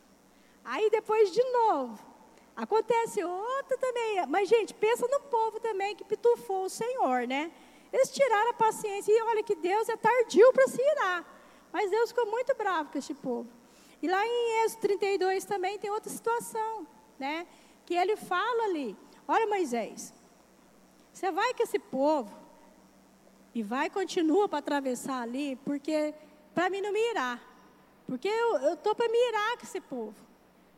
Aí 0.68 0.90
depois 0.90 1.32
de 1.32 1.42
novo, 1.46 1.98
acontece 2.54 3.24
outra 3.24 3.78
também. 3.78 4.26
Mas, 4.28 4.50
gente, 4.50 4.74
pensa 4.74 5.08
no 5.08 5.22
povo 5.22 5.62
também 5.62 5.96
que 5.96 6.04
pitufou 6.04 6.66
o 6.66 6.70
Senhor, 6.70 7.26
né? 7.26 7.50
Eles 7.92 8.12
tiraram 8.12 8.50
a 8.50 8.54
paciência 8.54 9.14
e 9.14 9.22
olha 9.22 9.42
que 9.42 9.56
Deus 9.56 9.88
é 9.88 9.96
tardio 9.96 10.52
para 10.52 10.68
se 10.68 10.82
irar. 10.82 11.26
Mas 11.72 11.90
Deus 11.90 12.10
ficou 12.10 12.26
muito 12.26 12.54
bravo 12.54 12.92
com 12.92 12.98
este 12.98 13.14
povo. 13.14 13.50
E 14.02 14.10
lá 14.10 14.28
em 14.28 14.66
Êxodo 14.66 14.82
32 14.82 15.46
também 15.46 15.80
tem 15.80 15.90
outra 15.90 16.10
situação, 16.10 16.86
né? 17.18 17.48
Que 17.86 17.94
ele 17.94 18.18
fala 18.18 18.66
ali: 18.66 18.94
Olha, 19.26 19.48
Moisés, 19.48 20.14
você 21.14 21.32
vai 21.32 21.54
com 21.54 21.64
esse 21.64 21.80
povo 21.80 22.38
e 23.56 23.64
vai 23.64 23.90
continua 23.90 24.50
para 24.50 24.60
atravessar 24.60 25.22
ali, 25.22 25.56
porque 25.64 26.14
para 26.54 26.70
mim 26.70 26.82
não 26.82 26.92
me 26.92 27.00
irá. 27.12 27.40
Porque 28.06 28.28
eu 28.28 28.74
estou 28.74 28.94
para 28.94 29.08
me 29.08 29.18
irar 29.30 29.58
com 29.58 29.64
esse 29.64 29.80
povo. 29.80 30.28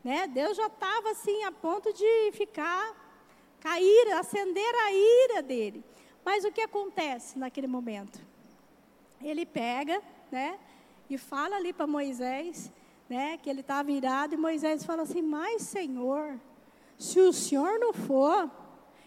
Né? 0.02 0.26
Deus 0.26 0.56
já 0.56 0.66
estava 0.66 1.10
assim 1.10 1.44
a 1.44 1.52
ponto 1.52 1.92
de 1.92 2.32
ficar, 2.32 2.94
cair, 3.60 4.12
acender 4.14 4.74
a 4.74 4.92
ira 4.92 5.42
dele. 5.42 5.84
Mas 6.24 6.44
o 6.44 6.52
que 6.52 6.60
acontece 6.60 7.38
naquele 7.38 7.66
momento? 7.66 8.20
Ele 9.20 9.44
pega, 9.44 10.02
né? 10.30 10.58
E 11.08 11.18
fala 11.18 11.56
ali 11.56 11.72
para 11.72 11.86
Moisés, 11.86 12.72
né? 13.08 13.36
Que 13.38 13.50
ele 13.50 13.60
estava 13.60 13.90
irado, 13.90 14.34
e 14.34 14.38
Moisés 14.38 14.84
fala 14.84 15.02
assim: 15.02 15.22
Mas 15.22 15.62
Senhor, 15.62 16.38
se 16.98 17.20
o 17.20 17.32
Senhor 17.32 17.78
não 17.78 17.92
for, 17.92 18.50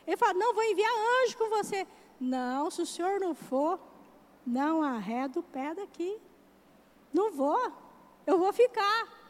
ele 0.06 0.17
fala: 0.17 0.34
Não, 0.34 0.53
vou 0.53 0.63
enviar 0.63 0.91
anjo 1.23 1.38
com 1.38 1.49
você. 1.49 1.88
Não, 2.19 2.69
se 2.69 2.82
o 2.82 2.86
Senhor 2.86 3.19
não 3.19 3.34
for, 3.34 3.79
não 4.45 4.84
arreda 4.84 5.39
o 5.39 5.43
pé 5.43 5.73
daqui. 5.73 6.19
Não 7.13 7.32
vou, 7.32 7.71
eu 8.25 8.38
vou 8.38 8.51
ficar. 8.51 9.22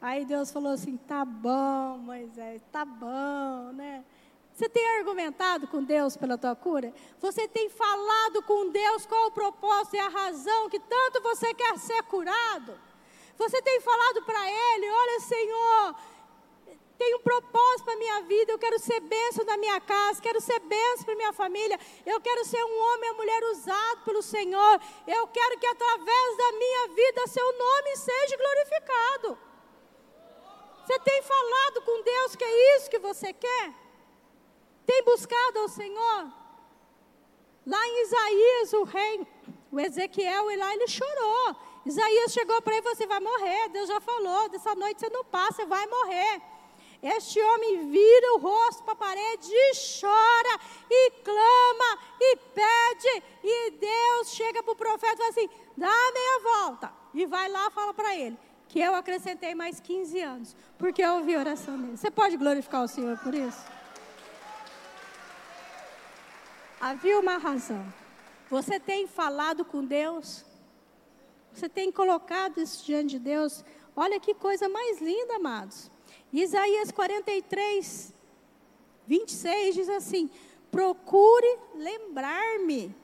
Aí 0.00 0.24
Deus 0.24 0.52
falou 0.52 0.72
assim: 0.72 0.96
tá 0.96 1.24
bom, 1.24 1.98
Moisés, 1.98 2.62
tá 2.70 2.84
bom, 2.84 3.72
né? 3.72 4.04
Você 4.54 4.68
tem 4.68 4.84
argumentado 4.98 5.68
com 5.68 5.82
Deus 5.82 6.16
pela 6.16 6.36
tua 6.36 6.54
cura? 6.56 6.92
Você 7.20 7.46
tem 7.46 7.68
falado 7.68 8.42
com 8.42 8.70
Deus 8.70 9.06
qual 9.06 9.26
o 9.26 9.30
propósito 9.30 9.94
e 9.94 10.00
a 10.00 10.08
razão 10.08 10.68
que 10.68 10.80
tanto 10.80 11.22
você 11.22 11.54
quer 11.54 11.78
ser 11.78 12.02
curado? 12.04 12.78
Você 13.36 13.62
tem 13.62 13.80
falado 13.80 14.22
para 14.24 14.50
Ele: 14.50 14.90
olha, 14.90 15.20
Senhor, 15.20 15.94
tem 16.98 17.14
um 17.14 17.20
propósito 17.20 17.84
para 17.84 17.94
a 17.94 17.98
minha 17.98 18.20
vida, 18.22 18.52
eu 18.52 18.58
quero 18.58 18.78
ser 18.80 19.00
bênção 19.00 19.44
na 19.44 19.56
minha 19.56 19.80
casa, 19.80 20.20
quero 20.20 20.40
ser 20.40 20.58
bênção 20.60 21.04
para 21.04 21.14
minha 21.14 21.32
família, 21.32 21.78
eu 22.04 22.20
quero 22.20 22.44
ser 22.44 22.62
um 22.62 22.80
homem 22.82 23.10
ou 23.10 23.16
mulher 23.16 23.42
usado 23.52 24.02
pelo 24.04 24.22
Senhor, 24.22 24.80
eu 25.06 25.26
quero 25.28 25.58
que 25.58 25.66
através 25.66 26.36
da 26.36 26.52
minha 26.52 26.88
vida 26.88 27.26
seu 27.28 27.58
nome 27.58 27.96
seja 27.96 28.36
glorificado. 28.36 29.47
Você 30.88 30.98
tem 31.00 31.20
falado 31.20 31.82
com 31.82 32.02
Deus 32.02 32.34
que 32.34 32.42
é 32.42 32.76
isso 32.76 32.88
que 32.88 32.98
você 32.98 33.30
quer? 33.30 33.74
Tem 34.86 35.04
buscado 35.04 35.58
ao 35.58 35.68
Senhor? 35.68 36.32
Lá 37.66 37.86
em 37.88 38.02
Isaías, 38.04 38.72
o 38.72 38.84
rei, 38.84 39.26
o 39.70 39.78
Ezequiel, 39.78 40.46
lá 40.56 40.72
ele 40.72 40.88
chorou. 40.88 41.56
Isaías 41.84 42.32
chegou 42.32 42.62
para 42.62 42.72
ele 42.72 42.80
e 42.80 42.82
falou: 42.84 42.96
Você 42.96 43.06
vai 43.06 43.20
morrer. 43.20 43.68
Deus 43.68 43.86
já 43.86 44.00
falou: 44.00 44.48
Dessa 44.48 44.74
noite 44.74 45.00
você 45.00 45.10
não 45.10 45.22
passa, 45.26 45.56
você 45.56 45.66
vai 45.66 45.86
morrer. 45.86 46.40
Este 47.02 47.38
homem 47.38 47.90
vira 47.90 48.34
o 48.36 48.38
rosto 48.38 48.82
para 48.82 48.94
a 48.94 48.96
parede 48.96 49.52
e 49.52 49.72
chora, 50.00 50.60
e 50.90 51.10
clama, 51.22 51.98
e 52.18 52.36
pede, 52.36 53.22
e 53.44 53.70
Deus 53.72 54.30
chega 54.30 54.62
para 54.62 54.72
o 54.72 54.76
profeta 54.76 55.12
e 55.12 55.18
fala 55.18 55.28
assim: 55.28 55.50
dá 55.76 56.12
meia 56.14 56.40
volta. 56.40 56.92
E 57.12 57.26
vai 57.26 57.46
lá 57.50 57.70
fala 57.70 57.92
para 57.92 58.16
ele: 58.16 58.38
que 58.68 58.78
eu 58.78 58.94
acrescentei 58.94 59.54
mais 59.54 59.80
15 59.80 60.20
anos, 60.20 60.56
porque 60.76 61.02
eu 61.02 61.14
ouvi 61.14 61.34
a 61.34 61.38
oração 61.38 61.80
dele. 61.80 61.96
Você 61.96 62.10
pode 62.10 62.36
glorificar 62.36 62.84
o 62.84 62.88
Senhor 62.88 63.18
por 63.18 63.34
isso? 63.34 63.64
Havia 66.80 67.18
uma 67.18 67.38
razão. 67.38 67.84
Você 68.50 68.78
tem 68.78 69.06
falado 69.06 69.64
com 69.64 69.84
Deus? 69.84 70.44
Você 71.52 71.68
tem 71.68 71.90
colocado 71.90 72.60
isso 72.60 72.84
diante 72.84 73.10
de 73.12 73.18
Deus? 73.18 73.64
Olha 73.96 74.20
que 74.20 74.34
coisa 74.34 74.68
mais 74.68 75.00
linda, 75.00 75.36
amados. 75.36 75.90
Isaías 76.32 76.92
43, 76.92 78.14
26 79.06 79.74
diz 79.74 79.88
assim: 79.88 80.30
Procure 80.70 81.58
lembrar-me 81.74 82.94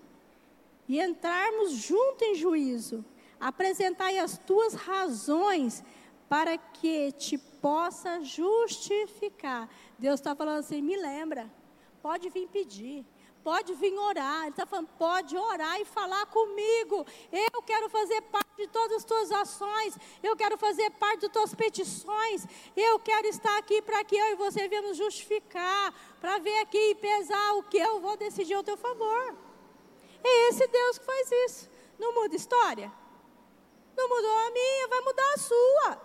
e 0.87 1.01
entrarmos 1.01 1.73
junto 1.73 2.23
em 2.23 2.35
juízo 2.35 3.05
apresentai 3.41 4.19
as 4.19 4.39
tuas 4.39 4.75
razões 4.75 5.83
para 6.29 6.57
que 6.59 7.13
te 7.13 7.39
possa 7.39 8.23
justificar. 8.23 9.69
Deus 9.99 10.21
está 10.21 10.35
falando 10.35 10.59
assim, 10.59 10.83
me 10.83 10.97
lembra, 10.97 11.51
pode 12.03 12.29
vir 12.31 12.49
pedir, 12.49 13.07
pode 13.43 13.75
vir 13.75 13.97
orar. 13.99 14.43
Ele 14.43 14.51
está 14.51 14.67
falando, 14.67 14.89
pode 14.99 15.37
orar 15.37 15.81
e 15.81 15.85
falar 15.85 16.27
comigo. 16.27 17.07
Eu 17.31 17.63
quero 17.63 17.89
fazer 17.89 18.21
parte 18.23 18.57
de 18.57 18.67
todas 18.69 18.99
as 18.99 19.05
tuas 19.05 19.31
ações, 19.31 19.99
eu 20.23 20.37
quero 20.37 20.57
fazer 20.57 20.91
parte 20.93 21.21
das 21.23 21.33
tuas 21.33 21.55
petições, 21.55 22.47
eu 22.77 22.99
quero 22.99 23.27
estar 23.27 23.57
aqui 23.59 23.83
para 23.83 24.03
que 24.05 24.17
eu 24.17 24.27
e 24.33 24.35
você 24.37 24.67
venhamos 24.69 24.97
justificar, 24.97 25.93
para 26.21 26.39
ver 26.39 26.59
aqui 26.61 26.91
e 26.91 26.95
pesar 26.95 27.55
o 27.55 27.63
que 27.65 27.77
eu 27.77 28.01
vou 28.01 28.17
decidir 28.17 28.55
ao 28.55 28.65
teu 28.65 28.77
favor. 28.77 29.37
É 30.23 30.49
esse 30.49 30.67
Deus 30.67 30.99
que 30.99 31.05
faz 31.05 31.31
isso. 31.47 31.71
Não 31.99 32.15
muda 32.15 32.35
história? 32.35 32.91
Não 33.97 34.09
mudou 34.09 34.39
a 34.39 34.51
minha, 34.51 34.89
vai 34.89 35.01
mudar 35.01 35.33
a 35.35 35.39
sua. 35.39 36.03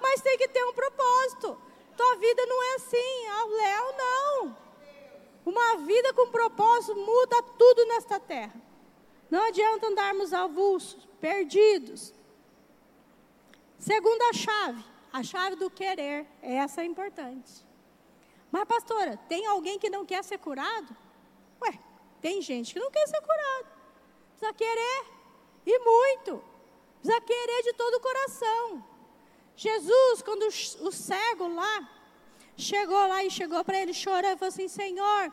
Mas 0.00 0.20
tem 0.20 0.38
que 0.38 0.48
ter 0.48 0.64
um 0.64 0.72
propósito. 0.72 1.60
Tua 1.96 2.16
vida 2.16 2.46
não 2.46 2.62
é 2.62 2.74
assim, 2.76 3.26
ao 3.28 3.48
ah, 3.48 3.56
Léo 3.56 3.96
não. 3.96 4.56
Uma 5.44 5.76
vida 5.78 6.14
com 6.14 6.30
propósito 6.30 6.96
muda 6.96 7.42
tudo 7.58 7.86
nesta 7.86 8.18
terra. 8.18 8.54
Não 9.30 9.42
adianta 9.46 9.86
andarmos 9.86 10.32
avulsos, 10.32 11.06
perdidos. 11.20 12.12
Segunda 13.78 14.32
chave, 14.32 14.84
A 15.12 15.22
chave 15.22 15.56
do 15.56 15.70
querer, 15.70 16.26
essa 16.42 16.82
é 16.82 16.84
importante. 16.84 17.66
Mas, 18.50 18.64
pastora, 18.64 19.16
tem 19.28 19.46
alguém 19.46 19.78
que 19.78 19.90
não 19.90 20.04
quer 20.04 20.22
ser 20.22 20.38
curado? 20.38 20.96
Ué, 21.62 21.78
tem 22.20 22.40
gente 22.42 22.74
que 22.74 22.80
não 22.80 22.90
quer 22.90 23.06
ser 23.06 23.20
curado. 23.20 23.66
Precisa 24.30 24.52
querer, 24.52 25.04
e 25.66 25.78
muito. 25.78 26.42
Precisa 27.02 27.20
querer 27.22 27.62
de 27.62 27.72
todo 27.72 27.94
o 27.94 28.00
coração. 28.00 28.84
Jesus, 29.56 30.22
quando 30.22 30.44
o 30.88 30.92
cego 30.92 31.48
lá, 31.48 31.88
chegou 32.56 33.06
lá 33.08 33.24
e 33.24 33.30
chegou 33.30 33.64
para 33.64 33.80
ele 33.80 33.94
chorando, 33.94 34.38
falou 34.38 34.48
assim: 34.48 34.68
Senhor, 34.68 35.32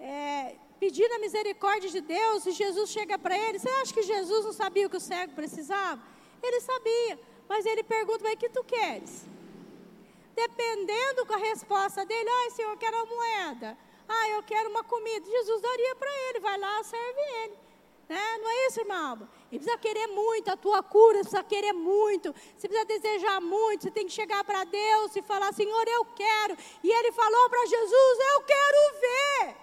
é, 0.00 0.56
pedindo 0.80 1.12
a 1.14 1.18
misericórdia 1.18 1.90
de 1.90 2.00
Deus, 2.00 2.46
e 2.46 2.52
Jesus 2.52 2.90
chega 2.90 3.18
para 3.18 3.36
ele. 3.36 3.58
Você 3.58 3.68
acha 3.68 3.92
que 3.92 4.02
Jesus 4.02 4.44
não 4.46 4.52
sabia 4.52 4.86
o 4.86 4.90
que 4.90 4.96
o 4.96 5.00
cego 5.00 5.34
precisava? 5.34 6.02
Ele 6.42 6.60
sabia, 6.60 7.18
mas 7.48 7.66
ele 7.66 7.82
pergunta: 7.82 8.24
Mas 8.24 8.34
o 8.34 8.38
que 8.38 8.48
tu 8.48 8.64
queres? 8.64 9.26
Dependendo 10.34 11.26
com 11.26 11.34
a 11.34 11.38
resposta 11.50 12.06
dele, 12.06 12.30
ai 12.40 12.50
Senhor, 12.52 12.70
eu 12.70 12.78
quero 12.78 12.96
uma 12.96 13.06
moeda. 13.06 13.76
Ah, 14.08 14.28
eu 14.30 14.42
quero 14.42 14.70
uma 14.70 14.82
comida. 14.82 15.26
Jesus 15.26 15.60
daria 15.60 15.94
para 15.96 16.10
ele, 16.28 16.40
vai 16.40 16.58
lá, 16.58 16.82
serve 16.82 17.20
ele. 17.42 17.58
Né? 18.08 18.38
Não 18.38 18.48
é 18.48 18.66
isso, 18.66 18.80
irmão? 18.80 19.28
Ele 19.50 19.60
precisa 19.60 19.78
querer 19.78 20.06
muito 20.08 20.50
a 20.50 20.56
tua 20.56 20.82
cura, 20.82 21.20
precisa 21.20 21.42
querer 21.42 21.72
muito, 21.72 22.34
você 22.54 22.68
precisa 22.68 22.84
desejar 22.84 23.40
muito, 23.40 23.82
você 23.82 23.90
tem 23.90 24.06
que 24.06 24.12
chegar 24.12 24.44
para 24.44 24.64
Deus 24.64 25.16
e 25.16 25.22
falar, 25.22 25.52
Senhor, 25.54 25.88
eu 25.88 26.04
quero. 26.04 26.56
E 26.84 26.90
ele 26.90 27.12
falou 27.12 27.48
para 27.48 27.64
Jesus, 27.64 28.18
eu 28.34 28.42
quero 28.42 29.00
ver, 29.00 29.56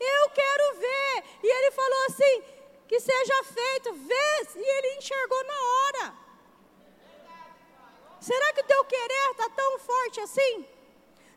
eu 0.00 0.30
quero 0.30 0.76
ver. 0.78 1.24
E 1.42 1.46
ele 1.46 1.70
falou 1.70 2.04
assim, 2.06 2.42
que 2.88 2.98
seja 2.98 3.44
feito, 3.44 3.92
vê, 3.92 4.48
e 4.56 4.78
ele 4.78 4.96
enxergou 4.96 5.44
na 5.44 5.54
hora. 5.54 6.14
Será 8.20 8.52
que 8.54 8.62
o 8.62 8.64
teu 8.64 8.84
querer 8.86 9.30
está 9.32 9.50
tão 9.50 9.78
forte 9.78 10.20
assim? 10.20 10.75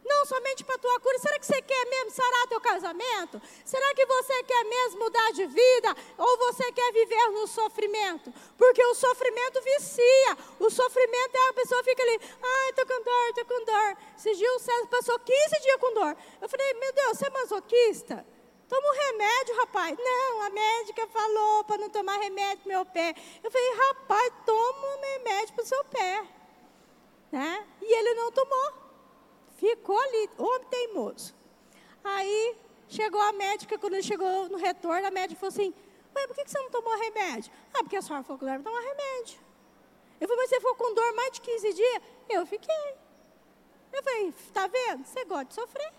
Não 0.10 0.26
somente 0.26 0.64
para 0.64 0.74
a 0.74 0.80
tua 0.80 1.00
cura. 1.00 1.20
Será 1.20 1.38
que 1.38 1.46
você 1.46 1.62
quer 1.62 1.86
mesmo 1.86 2.10
sarar 2.12 2.48
teu 2.48 2.60
casamento? 2.60 3.40
Será 3.64 3.94
que 3.94 4.06
você 4.08 4.44
quer 4.44 4.64
mesmo 4.66 5.00
mudar 5.00 5.32
de 5.34 5.46
vida? 5.46 5.96
Ou 6.18 6.38
você 6.38 6.72
quer 6.72 6.92
viver 6.92 7.30
no 7.30 7.46
sofrimento? 7.46 8.34
Porque 8.58 8.84
o 8.84 8.96
sofrimento 8.96 9.62
vicia. 9.62 10.38
O 10.60 10.70
sofrimento 10.72 11.36
é 11.36 11.50
a 11.50 11.54
pessoa 11.54 11.84
fica 11.84 12.02
ali, 12.02 12.20
ai, 12.42 12.70
estou 12.72 12.88
com 12.88 13.04
dor, 13.04 13.30
estou 13.30 13.46
com 13.46 13.66
dor. 13.66 13.98
Esse 14.18 14.36
dia 14.36 14.56
o 14.56 14.60
César 14.60 14.88
passou 14.88 15.20
15 15.20 15.62
dias 15.62 15.78
com 15.80 15.94
dor. 15.94 16.18
Eu 16.42 16.50
falei, 16.50 16.74
meu 16.74 16.94
Deus, 16.94 17.18
você 17.18 17.28
é 17.28 17.30
masoquista? 17.30 18.26
Toma 18.68 18.88
um 18.88 18.98
remédio, 19.12 19.56
rapaz. 19.58 19.98
Não, 19.98 20.42
a 20.42 20.50
médica 20.50 21.08
falou 21.08 21.64
para 21.66 21.78
não 21.78 21.90
tomar 21.90 22.18
remédio 22.18 22.64
para 22.64 22.74
meu 22.74 22.86
pé. 22.86 23.14
Eu 23.44 23.52
falei, 23.52 23.74
rapaz, 23.76 24.34
toma 24.44 24.88
um 24.88 25.02
remédio 25.02 25.54
para 25.54 25.64
o 25.64 25.68
seu 25.68 25.84
pé. 25.86 26.24
Né? 27.32 27.68
E 27.82 27.94
ele 27.94 28.16
não 28.16 28.32
tomou. 28.32 28.89
Ficou 29.60 30.00
ali, 30.00 30.30
homem 30.38 30.68
teimoso. 30.70 31.36
Aí 32.02 32.56
chegou 32.88 33.20
a 33.20 33.34
médica, 33.34 33.78
quando 33.78 33.94
ele 33.94 34.04
chegou 34.04 34.48
no 34.48 34.58
retorno, 34.58 35.06
a 35.06 35.12
médica 35.12 35.38
falou 35.38 35.52
assim: 35.52 35.74
Ué, 36.16 36.28
por 36.28 36.36
que 36.36 36.48
você 36.48 36.60
não 36.60 36.72
tomou 36.72 36.98
remédio? 36.98 37.52
Ah, 37.74 37.80
porque 37.80 37.98
a 37.98 38.02
senhora 38.02 38.24
falou 38.24 38.40
que 38.40 38.46
não 38.46 38.64
tomar 38.64 38.80
remédio. 38.80 39.38
Eu 40.20 40.28
falei, 40.28 40.44
mas 40.44 40.50
você 40.50 40.56
ficou 40.62 40.76
com 40.76 40.94
dor 40.94 41.14
mais 41.14 41.32
de 41.34 41.42
15 41.42 41.74
dias? 41.74 42.02
Eu 42.30 42.46
fiquei. 42.46 42.96
Eu 43.92 44.04
falei, 44.04 44.34
tá 44.54 44.68
vendo? 44.68 45.06
Você 45.06 45.26
gosta 45.26 45.46
de 45.46 45.54
sofrer. 45.56 45.94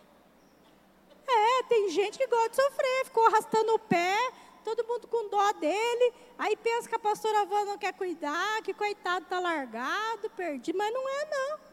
É, 1.27 1.63
tem 1.65 1.91
gente 1.91 2.19
que 2.19 2.27
gosta 2.27 2.49
de 2.49 2.57
sofrer, 2.57 3.05
ficou 3.05 3.27
arrastando 3.27 3.75
o 3.75 3.79
pé, 3.79 4.17
todo 4.65 4.85
mundo 4.85 5.07
com 5.07 5.29
dó 5.29 5.53
dele. 5.53 6.15
Aí 6.39 6.57
pensa 6.57 6.89
que 6.89 6.95
a 6.95 6.99
pastora 6.99 7.45
Van 7.45 7.67
não 7.67 7.79
quer 7.79 7.93
cuidar, 7.93 8.63
que 8.63 8.73
coitado 8.73 9.25
está 9.25 9.39
largado, 9.39 10.31
perdido, 10.31 10.79
mas 10.79 10.93
não 10.93 11.09
é 11.09 11.25
não. 11.27 11.70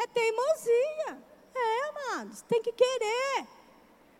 É 0.00 0.06
teimosia. 0.06 1.22
É, 1.54 1.88
amados, 1.90 2.42
tem 2.42 2.62
que 2.62 2.72
querer. 2.72 3.46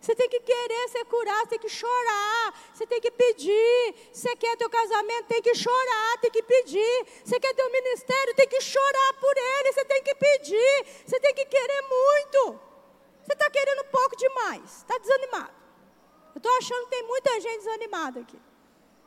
Você 0.01 0.14
tem 0.14 0.29
que 0.29 0.40
querer 0.40 0.88
ser 0.88 1.05
curado, 1.05 1.49
tem 1.49 1.59
que 1.59 1.69
chorar, 1.69 2.55
você 2.73 2.87
tem 2.87 3.01
que 3.01 3.11
pedir. 3.11 3.95
Você 4.12 4.35
quer 4.37 4.57
teu 4.57 4.69
casamento, 4.69 5.27
tem 5.27 5.43
que 5.43 5.55
chorar, 5.55 6.19
tem 6.21 6.31
que 6.31 6.43
pedir. 6.43 7.07
Você 7.25 7.38
quer 7.38 7.55
teu 7.55 7.71
ministério, 7.71 8.35
tem 8.35 8.49
que 8.49 8.61
chorar 8.61 9.12
por 9.21 9.35
ele, 9.37 9.73
você 9.73 9.85
tem 9.85 10.03
que 10.03 10.14
pedir. 10.14 10.87
Você 11.07 11.21
tem 11.21 11.35
que 11.35 11.45
querer 11.45 11.83
muito. 11.83 12.61
Você 13.23 13.33
está 13.35 13.51
querendo 13.51 13.85
pouco 13.85 14.16
demais, 14.16 14.79
está 14.79 14.99
desanimado. 14.99 15.53
Eu 16.35 16.38
estou 16.38 16.53
achando 16.57 16.85
que 16.85 16.90
tem 16.90 17.03
muita 17.03 17.40
gente 17.40 17.59
desanimada 17.59 18.21
aqui. 18.21 18.38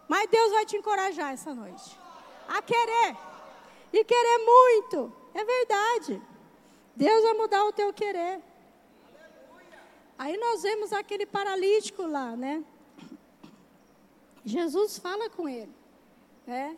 Mas 0.07 0.29
Deus 0.29 0.51
vai 0.51 0.65
te 0.65 0.77
encorajar 0.77 1.33
essa 1.33 1.53
noite. 1.53 1.99
A 2.47 2.61
querer. 2.61 3.17
E 3.91 4.03
querer 4.03 4.37
muito. 4.39 5.11
É 5.33 5.43
verdade. 5.43 6.32
Deus 6.95 7.23
vai 7.23 7.33
mudar 7.33 7.65
o 7.65 7.73
teu 7.73 7.91
querer. 7.91 8.41
Aí 10.17 10.37
nós 10.37 10.61
vemos 10.61 10.93
aquele 10.93 11.25
paralítico 11.25 12.03
lá, 12.03 12.35
né? 12.35 12.63
Jesus 14.45 14.97
fala 14.97 15.29
com 15.29 15.49
ele. 15.49 15.73
Né? 16.45 16.77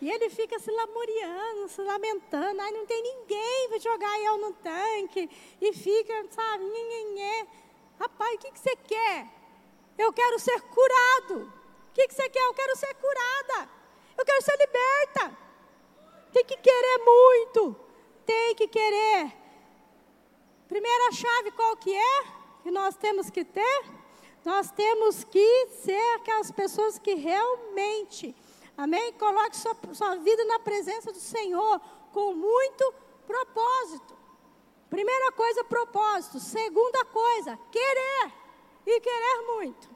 E 0.00 0.10
ele 0.10 0.30
fica 0.30 0.58
se 0.58 0.70
lamuriando, 0.70 1.68
se 1.68 1.82
lamentando. 1.82 2.60
Ai, 2.60 2.70
não 2.70 2.86
tem 2.86 3.02
ninguém 3.02 3.68
para 3.68 3.78
jogar 3.78 4.20
eu 4.20 4.38
no 4.38 4.52
tanque. 4.52 5.28
E 5.60 5.72
fica, 5.72 6.24
sabe, 6.30 6.64
nhenhenhê. 6.64 7.46
Rapaz, 7.98 8.34
o 8.34 8.38
que, 8.38 8.52
que 8.52 8.60
você 8.60 8.76
quer? 8.76 9.26
Eu 9.96 10.12
quero 10.12 10.38
ser 10.38 10.60
curado. 10.60 11.52
O 11.90 11.92
que, 11.92 12.06
que 12.06 12.14
você 12.14 12.28
quer? 12.28 12.44
Eu 12.44 12.54
quero 12.54 12.76
ser 12.76 12.94
curada. 12.94 13.68
Eu 14.16 14.24
quero 14.24 14.42
ser 14.42 14.56
liberta. 14.56 15.36
Tem 16.32 16.44
que 16.44 16.56
querer 16.56 16.98
muito. 17.04 17.76
Tem 18.24 18.54
que 18.54 18.68
querer. 18.68 19.32
Primeira 20.68 21.12
chave 21.12 21.50
qual 21.52 21.76
que 21.76 21.94
é? 21.94 22.24
Que 22.62 22.70
nós 22.70 22.94
temos 22.96 23.30
que 23.30 23.44
ter? 23.44 23.84
Nós 24.44 24.70
temos 24.70 25.24
que 25.24 25.68
ser 25.82 26.14
aquelas 26.16 26.50
pessoas 26.50 26.98
que 26.98 27.14
realmente, 27.14 28.36
amém? 28.76 29.12
Coloque 29.14 29.56
sua, 29.56 29.76
sua 29.92 30.16
vida 30.16 30.44
na 30.44 30.58
presença 30.58 31.10
do 31.10 31.18
Senhor 31.18 31.80
com 32.12 32.34
muito 32.34 32.94
propósito. 33.26 34.16
Primeira 34.90 35.32
coisa, 35.32 35.64
propósito. 35.64 36.38
Segunda 36.38 37.04
coisa, 37.06 37.58
querer 37.70 38.32
e 38.86 39.00
querer 39.00 39.46
muito. 39.46 39.88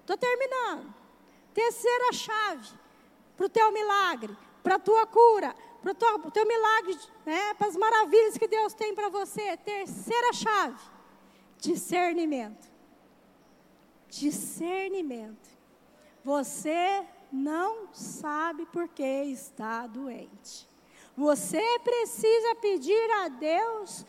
Estou 0.00 0.16
terminando. 0.16 0.94
Terceira 1.52 2.12
chave 2.12 2.68
para 3.36 3.46
o 3.46 3.48
teu 3.48 3.72
milagre, 3.72 4.36
para 4.62 4.76
a 4.76 4.78
tua 4.78 5.06
cura, 5.06 5.54
para 5.84 5.92
o 6.16 6.30
teu, 6.30 6.46
milagre, 6.46 6.98
né, 7.26 7.52
para 7.54 7.66
as 7.66 7.76
maravilhas 7.76 8.38
que 8.38 8.48
Deus 8.48 8.72
tem 8.72 8.94
para 8.94 9.10
você. 9.10 9.54
Terceira 9.58 10.32
chave: 10.32 10.80
discernimento. 11.58 12.72
Discernimento. 14.08 15.50
Você 16.24 17.04
não 17.30 17.92
sabe 17.92 18.64
por 18.66 18.88
que 18.88 19.02
está 19.24 19.86
doente. 19.86 20.66
Você 21.14 21.62
precisa 21.80 22.54
pedir 22.54 23.10
a 23.22 23.28
Deus 23.28 24.06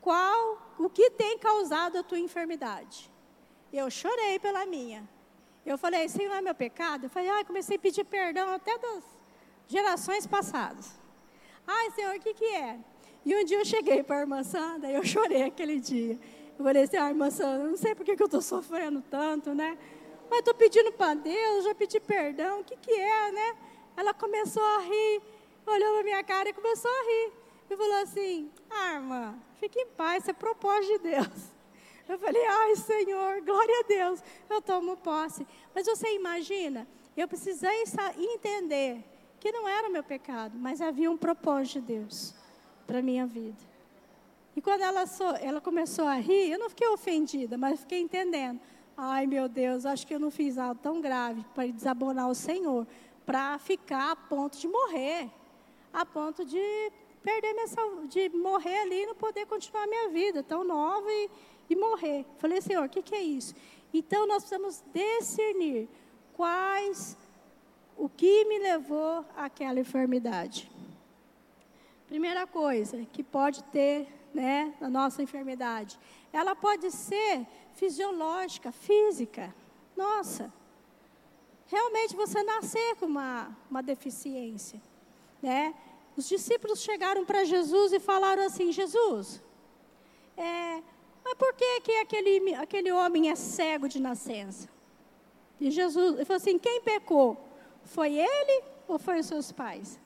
qual 0.00 0.74
o 0.78 0.88
que 0.88 1.10
tem 1.10 1.38
causado 1.38 1.98
a 1.98 2.02
tua 2.02 2.18
enfermidade. 2.18 3.10
Eu 3.70 3.90
chorei 3.90 4.38
pela 4.38 4.64
minha. 4.64 5.08
Eu 5.64 5.76
falei, 5.76 6.08
Senhor, 6.08 6.32
é 6.34 6.40
meu 6.40 6.54
pecado? 6.54 7.04
Eu 7.04 7.10
falei, 7.10 7.28
ai, 7.28 7.44
comecei 7.44 7.76
a 7.76 7.80
pedir 7.80 8.04
perdão 8.04 8.52
até 8.52 8.76
das 8.78 9.04
gerações 9.68 10.26
passadas. 10.26 11.01
Ai, 11.74 11.90
Senhor, 11.92 12.14
o 12.14 12.20
que, 12.20 12.34
que 12.34 12.44
é? 12.44 12.78
E 13.24 13.34
um 13.34 13.44
dia 13.44 13.58
eu 13.58 13.64
cheguei 13.64 14.02
para 14.02 14.16
a 14.18 14.20
irmã 14.20 14.42
Sandra 14.42 14.90
e 14.90 14.94
eu 14.94 15.04
chorei 15.04 15.44
aquele 15.44 15.80
dia. 15.80 16.18
Eu 16.58 16.64
falei 16.64 16.82
assim, 16.82 16.96
ah, 16.98 17.08
irmã 17.08 17.30
Sandra, 17.30 17.66
não 17.66 17.76
sei 17.76 17.94
por 17.94 18.04
que, 18.04 18.14
que 18.14 18.22
eu 18.22 18.26
estou 18.26 18.42
sofrendo 18.42 19.02
tanto, 19.10 19.54
né? 19.54 19.78
Mas 20.28 20.40
estou 20.40 20.54
pedindo 20.54 20.92
para 20.92 21.14
Deus, 21.14 21.64
já 21.64 21.74
pedi 21.74 21.98
perdão, 21.98 22.60
o 22.60 22.64
que, 22.64 22.76
que 22.76 22.92
é, 22.92 23.32
né? 23.32 23.56
Ela 23.96 24.12
começou 24.12 24.62
a 24.62 24.78
rir, 24.80 25.22
olhou 25.66 25.94
para 25.94 26.02
minha 26.02 26.22
cara 26.22 26.50
e 26.50 26.52
começou 26.52 26.90
a 26.90 27.02
rir. 27.04 27.32
E 27.70 27.76
falou 27.76 28.02
assim, 28.02 28.50
ah, 28.70 28.94
irmã, 28.94 29.34
fique 29.58 29.80
em 29.80 29.86
paz, 29.86 30.24
isso 30.24 30.30
é 30.30 30.34
propósito 30.34 30.92
de 30.92 31.10
Deus. 31.10 31.52
Eu 32.08 32.18
falei, 32.18 32.44
ai 32.44 32.76
Senhor, 32.76 33.40
glória 33.42 33.80
a 33.80 33.82
Deus, 33.84 34.22
eu 34.50 34.60
tomo 34.60 34.96
posse. 34.96 35.46
Mas 35.74 35.86
você 35.86 36.14
imagina, 36.14 36.86
eu 37.16 37.26
precisei 37.26 37.84
entender 38.18 39.02
que 39.42 39.50
não 39.50 39.66
era 39.66 39.88
meu 39.88 40.04
pecado, 40.04 40.56
mas 40.56 40.80
havia 40.80 41.10
um 41.10 41.16
propósito 41.16 41.80
de 41.80 41.94
Deus 41.94 42.32
para 42.86 43.02
minha 43.02 43.26
vida. 43.26 43.58
E 44.54 44.62
quando 44.62 44.82
ela, 44.82 45.04
so, 45.04 45.24
ela 45.40 45.60
começou 45.60 46.04
a 46.04 46.14
rir, 46.14 46.52
eu 46.52 46.60
não 46.60 46.70
fiquei 46.70 46.86
ofendida, 46.86 47.58
mas 47.58 47.80
fiquei 47.80 48.00
entendendo. 48.00 48.60
Ai 48.96 49.26
meu 49.26 49.48
Deus, 49.48 49.84
acho 49.84 50.06
que 50.06 50.14
eu 50.14 50.20
não 50.20 50.30
fiz 50.30 50.58
algo 50.58 50.78
tão 50.80 51.00
grave 51.00 51.44
para 51.56 51.66
desabonar 51.66 52.28
o 52.28 52.36
Senhor, 52.36 52.86
para 53.26 53.58
ficar 53.58 54.12
a 54.12 54.14
ponto 54.14 54.56
de 54.56 54.68
morrer, 54.68 55.28
a 55.92 56.06
ponto 56.06 56.44
de 56.44 56.92
perder 57.20 57.52
minha 57.52 57.66
de 58.06 58.28
morrer 58.28 58.78
ali 58.82 59.02
e 59.02 59.06
não 59.06 59.16
poder 59.16 59.44
continuar 59.46 59.88
minha 59.88 60.08
vida, 60.10 60.44
tão 60.44 60.62
nova 60.62 61.10
e, 61.10 61.28
e 61.68 61.74
morrer. 61.74 62.24
Falei, 62.38 62.60
Senhor, 62.60 62.84
o 62.84 62.88
que, 62.88 63.02
que 63.02 63.16
é 63.16 63.22
isso? 63.22 63.56
Então 63.92 64.24
nós 64.24 64.44
precisamos 64.44 64.84
discernir 64.94 65.88
quais, 66.32 67.16
o 67.96 68.08
que 68.08 68.44
me 68.44 68.58
levou 68.58 69.24
àquela 69.36 69.80
enfermidade. 69.80 70.70
Primeira 72.06 72.46
coisa 72.46 73.06
que 73.12 73.22
pode 73.22 73.62
ter, 73.64 74.08
né, 74.34 74.74
na 74.80 74.88
nossa 74.88 75.22
enfermidade, 75.22 75.98
ela 76.32 76.54
pode 76.54 76.90
ser 76.90 77.46
fisiológica, 77.74 78.72
física. 78.72 79.54
Nossa, 79.96 80.52
realmente 81.66 82.14
você 82.16 82.42
nascer 82.42 82.96
com 82.96 83.06
uma, 83.06 83.56
uma 83.70 83.82
deficiência, 83.82 84.80
né? 85.42 85.74
Os 86.16 86.28
discípulos 86.28 86.82
chegaram 86.82 87.24
para 87.24 87.44
Jesus 87.44 87.92
e 87.92 87.98
falaram 87.98 88.44
assim: 88.44 88.70
Jesus, 88.70 89.40
é, 90.36 90.82
mas 91.24 91.34
por 91.34 91.54
que, 91.54 91.80
que 91.80 91.92
aquele, 91.92 92.54
aquele 92.54 92.92
homem 92.92 93.30
é 93.30 93.34
cego 93.34 93.88
de 93.88 94.00
nascença? 94.00 94.68
E 95.60 95.70
Jesus 95.70 96.26
falou 96.26 96.36
assim: 96.36 96.58
quem 96.58 96.82
pecou? 96.82 97.38
Foi 97.84 98.14
ele 98.14 98.64
ou 98.88 98.98
foi 98.98 99.20
os 99.20 99.26
seus 99.26 99.52
pais? 99.52 100.00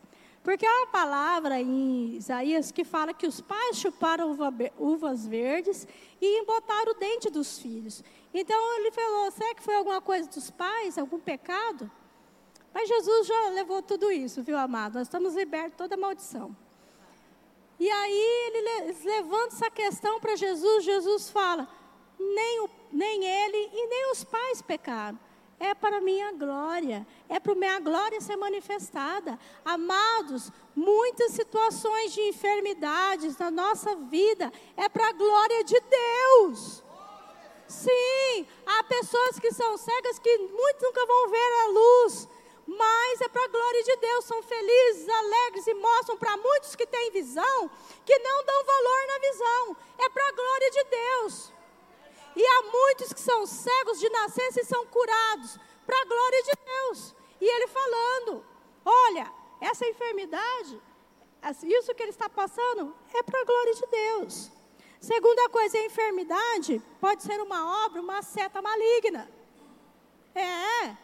Porque 0.46 0.64
há 0.64 0.76
uma 0.78 0.86
palavra 0.86 1.60
em 1.60 2.14
Isaías 2.14 2.70
que 2.70 2.84
fala 2.84 3.12
que 3.12 3.26
os 3.26 3.40
pais 3.40 3.78
chuparam 3.78 4.30
uva, 4.30 4.54
uvas 4.78 5.26
verdes 5.26 5.88
e 6.20 6.40
embotaram 6.40 6.92
o 6.92 6.94
dente 6.94 7.28
dos 7.28 7.58
filhos. 7.58 8.04
Então 8.32 8.78
ele 8.78 8.92
falou: 8.92 9.30
será 9.32 9.54
que 9.56 9.62
foi 9.62 9.74
alguma 9.74 10.00
coisa 10.00 10.28
dos 10.28 10.48
pais, 10.48 10.96
algum 10.98 11.18
pecado? 11.18 11.90
Mas 12.72 12.88
Jesus 12.88 13.26
já 13.26 13.48
levou 13.48 13.82
tudo 13.82 14.08
isso, 14.12 14.42
viu, 14.42 14.56
amado? 14.56 14.94
Nós 14.94 15.08
estamos 15.08 15.34
libertos 15.34 15.72
de 15.72 15.78
toda 15.78 15.96
maldição. 15.96 16.54
E 17.80 17.90
aí 17.90 18.46
ele 18.46 18.94
levanta 19.04 19.54
essa 19.54 19.70
questão 19.70 20.20
para 20.20 20.36
Jesus, 20.36 20.84
Jesus 20.84 21.28
fala: 21.28 21.68
nem, 22.18 22.60
o, 22.60 22.70
nem 22.92 23.24
ele 23.24 23.70
e 23.72 23.86
nem 23.88 24.12
os 24.12 24.22
pais 24.22 24.62
pecaram. 24.62 25.18
É 25.58 25.74
para 25.74 26.02
minha 26.02 26.32
glória, 26.32 27.06
é 27.28 27.40
para 27.40 27.54
minha 27.54 27.80
glória 27.80 28.20
ser 28.20 28.36
manifestada. 28.36 29.38
Amados, 29.64 30.52
muitas 30.74 31.32
situações 31.32 32.12
de 32.12 32.20
enfermidades 32.20 33.38
na 33.38 33.50
nossa 33.50 33.96
vida 33.96 34.52
é 34.76 34.86
para 34.88 35.08
a 35.08 35.12
glória 35.12 35.64
de 35.64 35.80
Deus. 35.80 36.82
Sim, 37.66 38.46
há 38.66 38.84
pessoas 38.84 39.38
que 39.40 39.50
são 39.52 39.76
cegas 39.78 40.18
que 40.18 40.38
muitos 40.38 40.82
nunca 40.82 41.06
vão 41.06 41.30
ver 41.30 41.52
a 41.62 41.66
luz, 41.68 42.28
mas 42.66 43.20
é 43.22 43.28
para 43.28 43.44
a 43.44 43.48
glória 43.48 43.82
de 43.82 43.96
Deus, 43.96 44.24
são 44.26 44.42
felizes, 44.42 45.08
alegres 45.08 45.66
e 45.66 45.74
mostram 45.74 46.18
para 46.18 46.36
muitos 46.36 46.76
que 46.76 46.86
têm 46.86 47.10
visão 47.10 47.70
que 48.04 48.18
não 48.18 48.44
dão 48.44 48.64
valor 48.64 49.06
na 49.08 49.18
visão, 49.18 49.76
é 49.98 50.08
para 50.10 50.28
a 50.28 50.32
glória 50.32 50.70
de 50.70 50.84
Deus. 50.84 51.55
E 52.36 52.46
há 52.46 52.62
muitos 52.70 53.14
que 53.14 53.20
são 53.20 53.46
cegos 53.46 53.98
de 53.98 54.10
nascença 54.10 54.60
e 54.60 54.64
são 54.64 54.86
curados, 54.86 55.58
para 55.86 55.98
a 56.02 56.04
glória 56.04 56.42
de 56.42 56.52
Deus. 56.64 57.14
E 57.40 57.44
ele 57.44 57.66
falando: 57.66 58.44
olha, 58.84 59.32
essa 59.60 59.86
enfermidade, 59.86 60.80
isso 61.64 61.94
que 61.94 62.02
ele 62.02 62.10
está 62.10 62.28
passando, 62.28 62.94
é 63.14 63.22
para 63.22 63.40
a 63.40 63.44
glória 63.44 63.74
de 63.74 63.86
Deus. 63.86 64.50
Segunda 65.00 65.48
coisa, 65.48 65.78
a 65.78 65.84
enfermidade 65.84 66.82
pode 67.00 67.22
ser 67.22 67.40
uma 67.40 67.86
obra, 67.86 68.02
uma 68.02 68.20
seta 68.22 68.60
maligna. 68.60 69.30
É, 70.34 70.94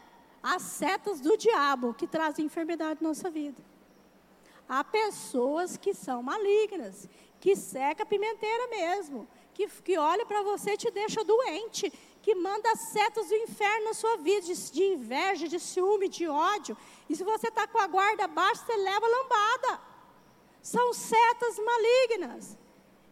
as 0.42 0.62
setas 0.62 1.20
do 1.20 1.36
diabo 1.36 1.94
que 1.94 2.06
trazem 2.06 2.44
enfermidade 2.44 3.02
na 3.02 3.08
nossa 3.08 3.30
vida. 3.30 3.62
Há 4.68 4.84
pessoas 4.84 5.76
que 5.76 5.94
são 5.94 6.22
malignas, 6.22 7.08
que 7.40 7.54
seca 7.56 8.02
a 8.02 8.06
pimenteira 8.06 8.68
mesmo, 8.68 9.28
que, 9.54 9.66
que 9.68 9.98
olha 9.98 10.24
para 10.26 10.42
você 10.42 10.72
e 10.72 10.76
te 10.76 10.90
deixa 10.90 11.24
doente, 11.24 11.92
que 12.22 12.34
manda 12.34 12.74
setas 12.76 13.28
do 13.28 13.34
inferno 13.34 13.86
na 13.86 13.94
sua 13.94 14.16
vida, 14.18 14.46
de, 14.46 14.70
de 14.70 14.84
inveja, 14.84 15.48
de 15.48 15.58
ciúme, 15.58 16.08
de 16.08 16.26
ódio. 16.28 16.76
E 17.08 17.16
se 17.16 17.24
você 17.24 17.48
está 17.48 17.66
com 17.66 17.78
a 17.78 17.86
guarda 17.86 18.26
baixa, 18.26 18.64
você 18.64 18.76
leva 18.76 19.06
lambada. 19.06 19.80
São 20.62 20.92
setas 20.92 21.58
malignas. 21.58 22.58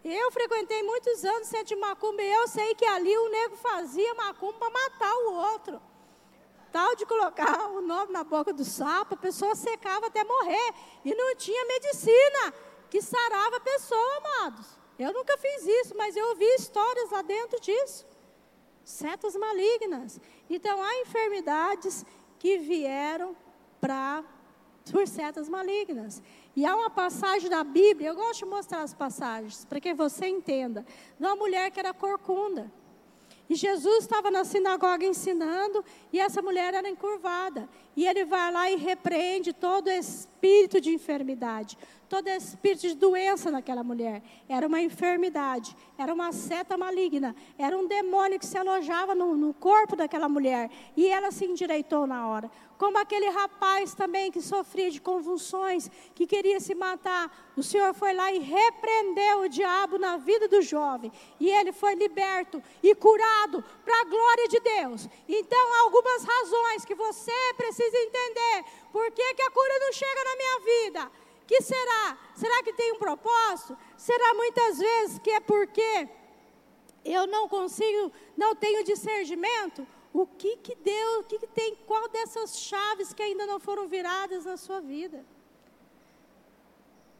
Eu 0.04 0.30
frequentei 0.30 0.82
muitos 0.82 1.24
anos 1.24 1.48
centro 1.48 1.66
de 1.66 1.76
macumba 1.76 2.22
e 2.22 2.32
eu 2.32 2.48
sei 2.48 2.74
que 2.74 2.86
ali 2.86 3.16
o 3.16 3.28
nego 3.28 3.56
fazia 3.56 4.14
macumba 4.14 4.58
para 4.58 4.70
matar 4.70 5.14
o 5.14 5.32
outro 5.34 5.90
tal 6.70 6.94
de 6.94 7.04
colocar 7.04 7.68
o 7.70 7.80
nome 7.80 8.12
na 8.12 8.24
boca 8.24 8.52
do 8.52 8.64
sapo, 8.64 9.14
a 9.14 9.18
pessoa 9.18 9.54
secava 9.54 10.06
até 10.06 10.24
morrer. 10.24 10.74
E 11.04 11.14
não 11.14 11.34
tinha 11.36 11.64
medicina 11.66 12.54
que 12.88 13.02
sarava 13.02 13.56
a 13.56 13.60
pessoa, 13.60 14.16
amados. 14.18 14.79
Eu 15.00 15.14
nunca 15.14 15.38
fiz 15.38 15.66
isso, 15.66 15.94
mas 15.96 16.14
eu 16.14 16.28
ouvi 16.28 16.44
histórias 16.44 17.10
lá 17.10 17.22
dentro 17.22 17.58
disso. 17.58 18.06
Setas 18.84 19.34
malignas. 19.34 20.20
Então, 20.48 20.82
há 20.82 21.00
enfermidades 21.00 22.04
que 22.38 22.58
vieram 22.58 23.34
para 23.80 24.22
por 24.92 25.08
setas 25.08 25.48
malignas. 25.48 26.22
E 26.54 26.66
há 26.66 26.76
uma 26.76 26.90
passagem 26.90 27.48
da 27.48 27.64
Bíblia, 27.64 28.10
eu 28.10 28.14
gosto 28.14 28.40
de 28.40 28.44
mostrar 28.44 28.82
as 28.82 28.92
passagens, 28.92 29.64
para 29.64 29.80
que 29.80 29.94
você 29.94 30.26
entenda, 30.26 30.84
de 31.18 31.24
uma 31.24 31.36
mulher 31.36 31.70
que 31.70 31.80
era 31.80 31.94
corcunda. 31.94 32.70
E 33.48 33.54
Jesus 33.54 34.04
estava 34.04 34.30
na 34.30 34.44
sinagoga 34.44 35.04
ensinando, 35.04 35.84
e 36.12 36.20
essa 36.20 36.42
mulher 36.42 36.74
era 36.74 36.88
encurvada. 36.88 37.68
E 37.96 38.06
ele 38.06 38.24
vai 38.24 38.52
lá 38.52 38.70
e 38.70 38.76
repreende 38.76 39.52
todo 39.52 39.88
espírito 39.88 40.80
de 40.80 40.90
enfermidade, 40.92 41.78
todo 42.10 42.26
espírito 42.26 42.88
de 42.88 42.94
doença 42.96 43.52
naquela 43.52 43.84
mulher. 43.84 44.20
Era 44.48 44.66
uma 44.66 44.80
enfermidade, 44.80 45.76
era 45.96 46.12
uma 46.12 46.32
seta 46.32 46.76
maligna, 46.76 47.36
era 47.56 47.78
um 47.78 47.86
demônio 47.86 48.36
que 48.36 48.44
se 48.44 48.58
alojava 48.58 49.14
no, 49.14 49.36
no 49.36 49.54
corpo 49.54 49.94
daquela 49.94 50.28
mulher. 50.28 50.68
E 50.96 51.06
ela 51.06 51.30
se 51.30 51.44
endireitou 51.44 52.08
na 52.08 52.26
hora 52.26 52.50
como 52.80 52.96
aquele 52.96 53.28
rapaz 53.28 53.94
também 53.94 54.32
que 54.32 54.40
sofria 54.40 54.90
de 54.90 55.02
convulsões, 55.02 55.90
que 56.14 56.26
queria 56.26 56.58
se 56.58 56.74
matar. 56.74 57.52
O 57.54 57.62
Senhor 57.62 57.92
foi 57.92 58.14
lá 58.14 58.32
e 58.32 58.38
repreendeu 58.38 59.40
o 59.40 59.48
diabo 59.50 59.98
na 59.98 60.16
vida 60.16 60.48
do 60.48 60.62
jovem, 60.62 61.12
e 61.38 61.50
ele 61.50 61.72
foi 61.72 61.94
liberto 61.94 62.62
e 62.82 62.94
curado 62.94 63.62
para 63.84 64.00
a 64.00 64.04
glória 64.04 64.48
de 64.48 64.60
Deus. 64.60 65.06
Então, 65.28 65.84
algumas 65.84 66.24
razões 66.24 66.86
que 66.86 66.94
você 66.94 67.38
precisa 67.54 67.98
entender. 67.98 68.64
Por 68.90 69.10
que, 69.12 69.34
que 69.34 69.42
a 69.42 69.50
cura 69.50 69.78
não 69.78 69.92
chega 69.92 70.24
na 70.24 70.36
minha 70.36 70.60
vida? 70.60 71.12
Que 71.50 71.60
será? 71.60 72.16
Será 72.36 72.62
que 72.62 72.72
tem 72.72 72.92
um 72.92 72.98
propósito? 73.00 73.76
Será 73.96 74.34
muitas 74.34 74.78
vezes 74.78 75.18
que 75.18 75.30
é 75.30 75.40
porque 75.40 76.08
eu 77.04 77.26
não 77.26 77.48
consigo, 77.48 78.12
não 78.36 78.54
tenho 78.54 78.84
discernimento? 78.84 79.84
o 80.12 80.26
que 80.26 80.56
que 80.56 80.74
deu, 80.74 81.20
o 81.20 81.24
que, 81.24 81.38
que 81.38 81.46
tem, 81.46 81.76
qual 81.86 82.08
dessas 82.08 82.58
chaves 82.58 83.12
que 83.12 83.22
ainda 83.22 83.46
não 83.46 83.60
foram 83.60 83.86
viradas 83.86 84.44
na 84.44 84.56
sua 84.56 84.80
vida. 84.80 85.24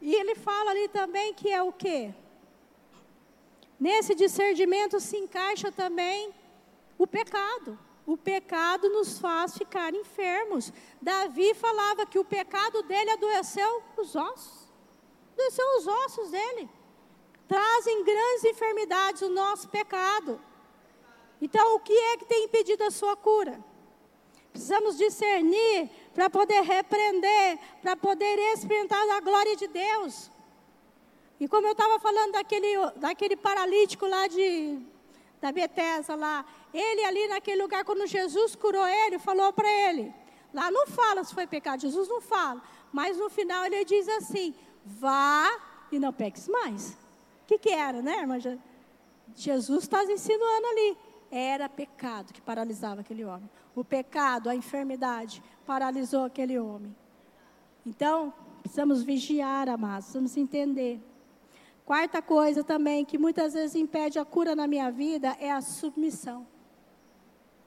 E 0.01 0.13
ele 0.13 0.35
fala 0.35 0.71
ali 0.71 0.89
também 0.89 1.33
que 1.33 1.49
é 1.49 1.61
o 1.63 1.71
quê? 1.71 2.13
Nesse 3.79 4.13
discernimento 4.13 4.99
se 4.99 5.15
encaixa 5.17 5.71
também 5.71 6.33
o 6.97 7.07
pecado. 7.07 7.79
O 8.05 8.17
pecado 8.17 8.89
nos 8.89 9.19
faz 9.19 9.57
ficar 9.57 9.93
enfermos. 9.93 10.71
Davi 11.01 11.53
falava 11.53 12.05
que 12.05 12.19
o 12.19 12.25
pecado 12.25 12.81
dele 12.83 13.11
adoeceu 13.11 13.83
os 13.97 14.15
ossos. 14.15 14.67
Adoeceu 15.33 15.65
os 15.77 15.87
ossos 15.87 16.31
dele. 16.31 16.69
Trazem 17.47 18.03
grandes 18.03 18.45
enfermidades 18.45 19.21
o 19.21 19.29
nosso 19.29 19.69
pecado. 19.69 20.41
Então, 21.41 21.75
o 21.75 21.79
que 21.79 21.93
é 21.93 22.17
que 22.17 22.25
tem 22.25 22.45
impedido 22.45 22.83
a 22.83 22.91
sua 22.91 23.15
cura? 23.15 23.63
Precisamos 24.51 24.97
discernir 24.97 25.89
para 26.13 26.29
poder 26.29 26.61
repreender, 26.61 27.57
para 27.81 27.95
poder 27.95 28.37
experimentar 28.53 29.09
a 29.09 29.19
glória 29.19 29.55
de 29.55 29.67
Deus. 29.67 30.29
E 31.39 31.47
como 31.47 31.65
eu 31.65 31.71
estava 31.71 31.99
falando 31.99 32.33
daquele, 32.33 32.67
daquele 32.97 33.35
paralítico 33.35 34.05
lá 34.05 34.27
de, 34.27 34.79
da 35.41 35.51
Betesda 35.51 36.13
lá, 36.15 36.45
ele 36.73 37.03
ali 37.05 37.27
naquele 37.27 37.61
lugar, 37.61 37.83
quando 37.83 38.05
Jesus 38.07 38.55
curou 38.55 38.87
ele, 38.87 39.19
falou 39.19 39.51
para 39.51 39.69
ele, 39.69 40.13
lá 40.53 40.71
não 40.71 40.87
fala 40.87 41.23
se 41.23 41.33
foi 41.33 41.45
pecado, 41.45 41.81
Jesus 41.81 42.07
não 42.07 42.21
fala, 42.21 42.61
mas 42.91 43.17
no 43.17 43.29
final 43.29 43.65
ele 43.65 43.83
diz 43.85 44.07
assim, 44.07 44.53
vá 44.85 45.49
e 45.91 45.99
não 45.99 46.13
peques 46.13 46.47
mais. 46.47 46.91
O 47.43 47.47
que, 47.47 47.57
que 47.57 47.69
era, 47.69 48.01
né, 48.01 48.19
irmã? 48.19 48.37
Jesus 49.35 49.83
está 49.83 50.03
insinuando 50.03 50.67
ali. 50.67 50.97
Era 51.29 51.69
pecado 51.69 52.33
que 52.33 52.41
paralisava 52.41 53.01
aquele 53.01 53.23
homem. 53.23 53.49
O 53.73 53.83
pecado, 53.83 54.49
a 54.49 54.55
enfermidade, 54.55 55.41
paralisou 55.65 56.25
aquele 56.25 56.59
homem. 56.59 56.95
Então, 57.85 58.33
precisamos 58.61 59.01
vigiar, 59.01 59.69
amados, 59.69 60.05
precisamos 60.05 60.35
entender. 60.37 61.01
Quarta 61.85 62.21
coisa 62.21 62.63
também 62.63 63.03
que 63.03 63.17
muitas 63.17 63.53
vezes 63.53 63.75
impede 63.75 64.19
a 64.19 64.25
cura 64.25 64.55
na 64.55 64.67
minha 64.67 64.91
vida 64.91 65.35
é 65.39 65.51
a 65.51 65.61
submissão. 65.61 66.45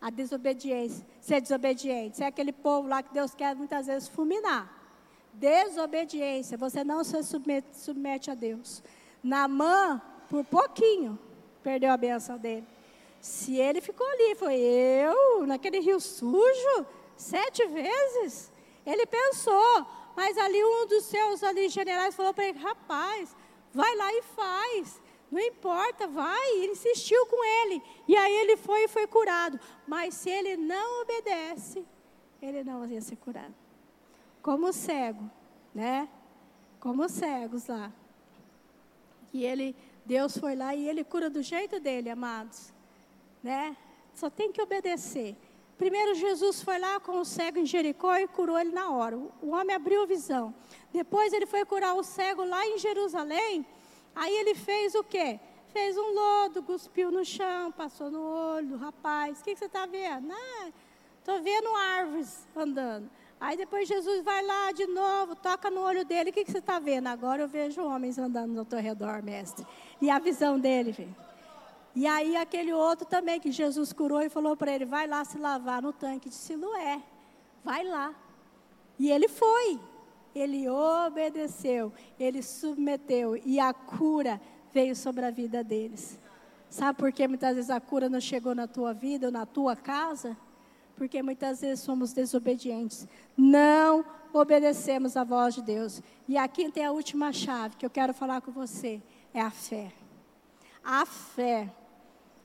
A 0.07 0.11
desobediência. 0.11 1.03
Ser 1.19 1.41
desobediente. 1.41 2.19
Ser 2.19 2.25
aquele 2.25 2.53
povo 2.53 2.87
lá 2.87 3.03
que 3.03 3.15
Deus 3.15 3.35
quer 3.35 3.57
muitas 3.57 3.87
vezes 3.87 4.07
fulminar. 4.07 4.63
Desobediência. 5.33 6.59
Você 6.59 6.85
não 6.85 7.03
se 7.03 7.23
submete, 7.23 7.69
submete 7.73 8.31
a 8.31 8.35
Deus. 8.35 8.83
Namã, 9.23 10.03
por 10.29 10.45
pouquinho, 10.45 11.19
perdeu 11.63 11.91
a 11.91 11.97
benção 11.97 12.37
dele. 12.37 12.67
Se 13.19 13.57
ele 13.57 13.81
ficou 13.81 14.07
ali, 14.07 14.35
foi 14.35 14.57
eu, 14.57 15.47
naquele 15.47 15.81
rio 15.81 15.99
sujo, 15.99 16.87
sete 17.17 17.67
vezes. 17.67 18.53
Ele 18.85 19.07
pensou, 19.07 19.87
Mas 20.17 20.39
ali 20.39 20.63
um 20.63 20.87
dos 20.87 21.05
seus 21.05 21.43
ali 21.43 21.69
generais 21.69 22.15
falou 22.15 22.33
para 22.33 22.45
ele: 22.45 22.59
rapaz, 22.59 23.35
vai 23.73 23.97
lá 23.97 24.13
e 24.13 24.23
faz. 24.23 25.03
Não 25.35 25.41
importa, 25.41 26.07
vai. 26.07 26.59
Ele 26.59 26.71
insistiu 26.71 27.27
com 27.27 27.45
ele. 27.45 27.83
E 28.07 28.17
aí 28.17 28.33
ele 28.37 28.57
foi 28.57 28.85
e 28.85 28.89
foi 28.89 29.05
curado. 29.05 29.59
Mas 29.85 30.15
se 30.15 30.31
ele 30.31 30.57
não 30.57 31.03
obedece, 31.03 31.85
ele 32.41 32.63
não 32.63 32.87
ia 32.87 33.01
ser 33.01 33.17
curado. 33.17 33.53
Como 34.41 34.73
cego, 34.73 35.29
né? 35.75 36.09
Como 36.79 37.09
cegos 37.09 37.67
lá. 37.67 37.93
E 39.33 39.45
ele, 39.45 39.75
Deus 40.07 40.39
foi 40.39 40.55
lá 40.55 40.73
e 40.73 40.89
ele 40.89 41.03
cura 41.03 41.29
do 41.29 41.43
jeito 41.43 41.81
dele, 41.81 42.11
amados. 42.11 42.73
Né? 43.43 43.77
Só 44.15 44.31
tem 44.31 44.53
que 44.53 44.63
obedecer. 44.63 45.37
Primeiro 45.77 46.15
Jesus 46.15 46.63
foi 46.63 46.79
lá 46.79 47.01
com 47.01 47.19
o 47.19 47.25
cego 47.25 47.59
em 47.59 47.67
Jericó 47.67 48.15
e 48.15 48.29
curou 48.29 48.57
ele 48.57 48.71
na 48.71 48.89
hora. 48.93 49.19
O 49.43 49.51
homem 49.51 49.75
abriu 49.75 50.05
a 50.05 50.07
visão. 50.07 50.55
Depois 50.93 51.33
ele 51.33 51.47
foi 51.47 51.65
curar 51.65 51.97
o 51.97 52.05
cego 52.05 52.45
lá 52.45 52.65
em 52.65 52.79
Jerusalém. 52.79 53.67
Aí 54.15 54.35
ele 54.35 54.55
fez 54.55 54.95
o 54.95 55.03
quê? 55.03 55.41
Fez 55.73 55.97
um 55.97 56.15
lodo, 56.15 56.63
cuspiu 56.63 57.11
no 57.11 57.25
chão, 57.25 57.73
passou 57.73 58.11
no 58.11 58.23
olho 58.23 58.69
do 58.69 58.77
rapaz. 58.77 59.41
O 59.41 59.45
que, 59.45 59.53
que 59.53 59.59
você 59.59 59.65
está 59.65 59.87
vendo? 59.87 60.33
Estou 61.19 61.43
vendo 61.43 61.75
árvores 61.75 62.47
andando. 62.55 63.11
Aí 63.41 63.57
depois 63.57 63.89
Jesus 63.89 64.23
vai 64.23 64.43
lá 64.43 64.73
de 64.73 64.87
novo, 64.87 65.35
toca 65.35 65.71
no 65.71 65.81
olho 65.81 66.05
dele. 66.05 66.31
O 66.31 66.33
que, 66.33 66.45
que 66.45 66.53
você 66.53 66.59
está 66.59 66.79
vendo? 66.79 67.09
Agora 67.09 67.43
eu 67.43 67.49
vejo 67.49 67.83
homens 67.83 68.19
andando 68.19 68.59
ao 68.59 68.65
teu 68.65 68.79
redor, 68.79 69.23
mestre. 69.23 69.67
E 70.01 70.09
a 70.11 70.19
visão 70.19 70.59
dele, 70.59 70.93
filho. 70.93 71.15
E 71.95 72.07
aí 72.07 72.37
aquele 72.37 72.73
outro 72.73 73.07
também 73.07 73.39
que 73.39 73.53
Jesus 73.53 73.93
curou 73.93 74.23
e 74.23 74.29
falou 74.29 74.57
para 74.57 74.73
ele: 74.73 74.85
vai 74.85 75.07
lá 75.07 75.25
se 75.25 75.39
lavar 75.39 75.83
no 75.83 75.93
tanque 75.93 76.29
de 76.29 76.35
Siloé. 76.35 77.03
Vai 77.65 77.85
lá. 77.85 78.15
E 78.99 79.11
ele 79.11 79.29
foi. 79.29 79.79
Ele 80.35 80.69
obedeceu, 80.69 81.93
ele 82.19 82.43
submeteu 82.43 83.37
e 83.45 83.61
a 83.61 83.73
cura 83.73 84.41
veio 84.73 84.97
sobre 84.97 85.25
a 85.25 85.31
vida 85.31 85.63
deles. 85.63 86.19
Sabe 86.69 86.99
por 86.99 87.13
que 87.13 87.29
muitas 87.29 87.55
vezes 87.55 87.71
a 87.71 87.81
cura 87.81 88.09
não 88.09 88.21
chegou 88.21 88.55
na 88.55 88.67
tua 88.67 88.93
vida 88.93 89.27
ou 89.27 89.33
na 89.33 89.47
tua 89.47 89.77
casa? 89.77 90.37
Porque 90.97 91.23
muitas 91.23 91.61
vezes 91.61 91.81
somos 91.85 92.13
desobedientes. 92.13 93.07
Não 93.37 94.05
obedecemos 94.33 95.17
a 95.17 95.23
voz 95.23 95.55
de 95.55 95.63
Deus. 95.63 96.03
E 96.27 96.37
aqui 96.37 96.71
tem 96.71 96.85
a 96.85 96.91
última 96.91 97.33
chave 97.33 97.77
que 97.77 97.87
eu 97.87 97.91
quero 97.91 98.13
falar 98.13 98.41
com 98.41 98.51
você: 98.51 99.01
é 99.33 99.41
a 99.41 99.51
fé. 99.51 99.93
A 100.83 101.07
fé 101.07 101.73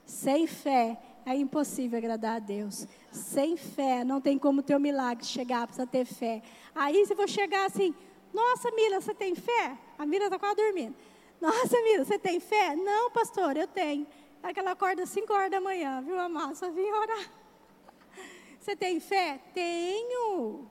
sem 0.05 0.47
fé 0.47 0.97
é 1.25 1.35
impossível 1.35 1.97
agradar 1.97 2.37
a 2.37 2.39
Deus. 2.39 2.87
Sem 3.11 3.57
fé 3.57 4.03
não 4.03 4.19
tem 4.19 4.37
como 4.37 4.61
ter 4.61 4.75
um 4.75 4.79
milagre 4.79 5.25
chegar, 5.25 5.67
precisa 5.67 5.87
ter 5.87 6.05
fé. 6.05 6.41
Aí 6.73 7.05
se 7.05 7.13
vou 7.13 7.27
chegar 7.27 7.65
assim, 7.65 7.93
nossa 8.33 8.71
Mila, 8.71 9.01
você 9.01 9.13
tem 9.13 9.35
fé? 9.35 9.77
A 9.97 10.05
Mila 10.05 10.25
está 10.25 10.39
quase 10.39 10.55
dormindo. 10.55 10.95
Nossa 11.41 11.81
Mila, 11.81 12.03
você 12.03 12.19
tem 12.19 12.39
fé? 12.39 12.75
Não, 12.75 13.09
pastor, 13.11 13.55
eu 13.55 13.65
tenho. 13.65 14.05
É 14.43 14.53
que 14.53 14.59
ela 14.59 14.71
acorda 14.71 15.03
às 15.03 15.09
5 15.09 15.31
horas 15.33 15.49
da 15.49 15.61
manhã, 15.61 16.01
viu, 16.01 16.19
amado? 16.19 16.55
Só 16.55 16.69
vim 16.69 16.89
orar. 16.91 17.31
Você 18.59 18.75
tem 18.75 18.99
fé? 18.99 19.39
Tenho. 19.53 20.69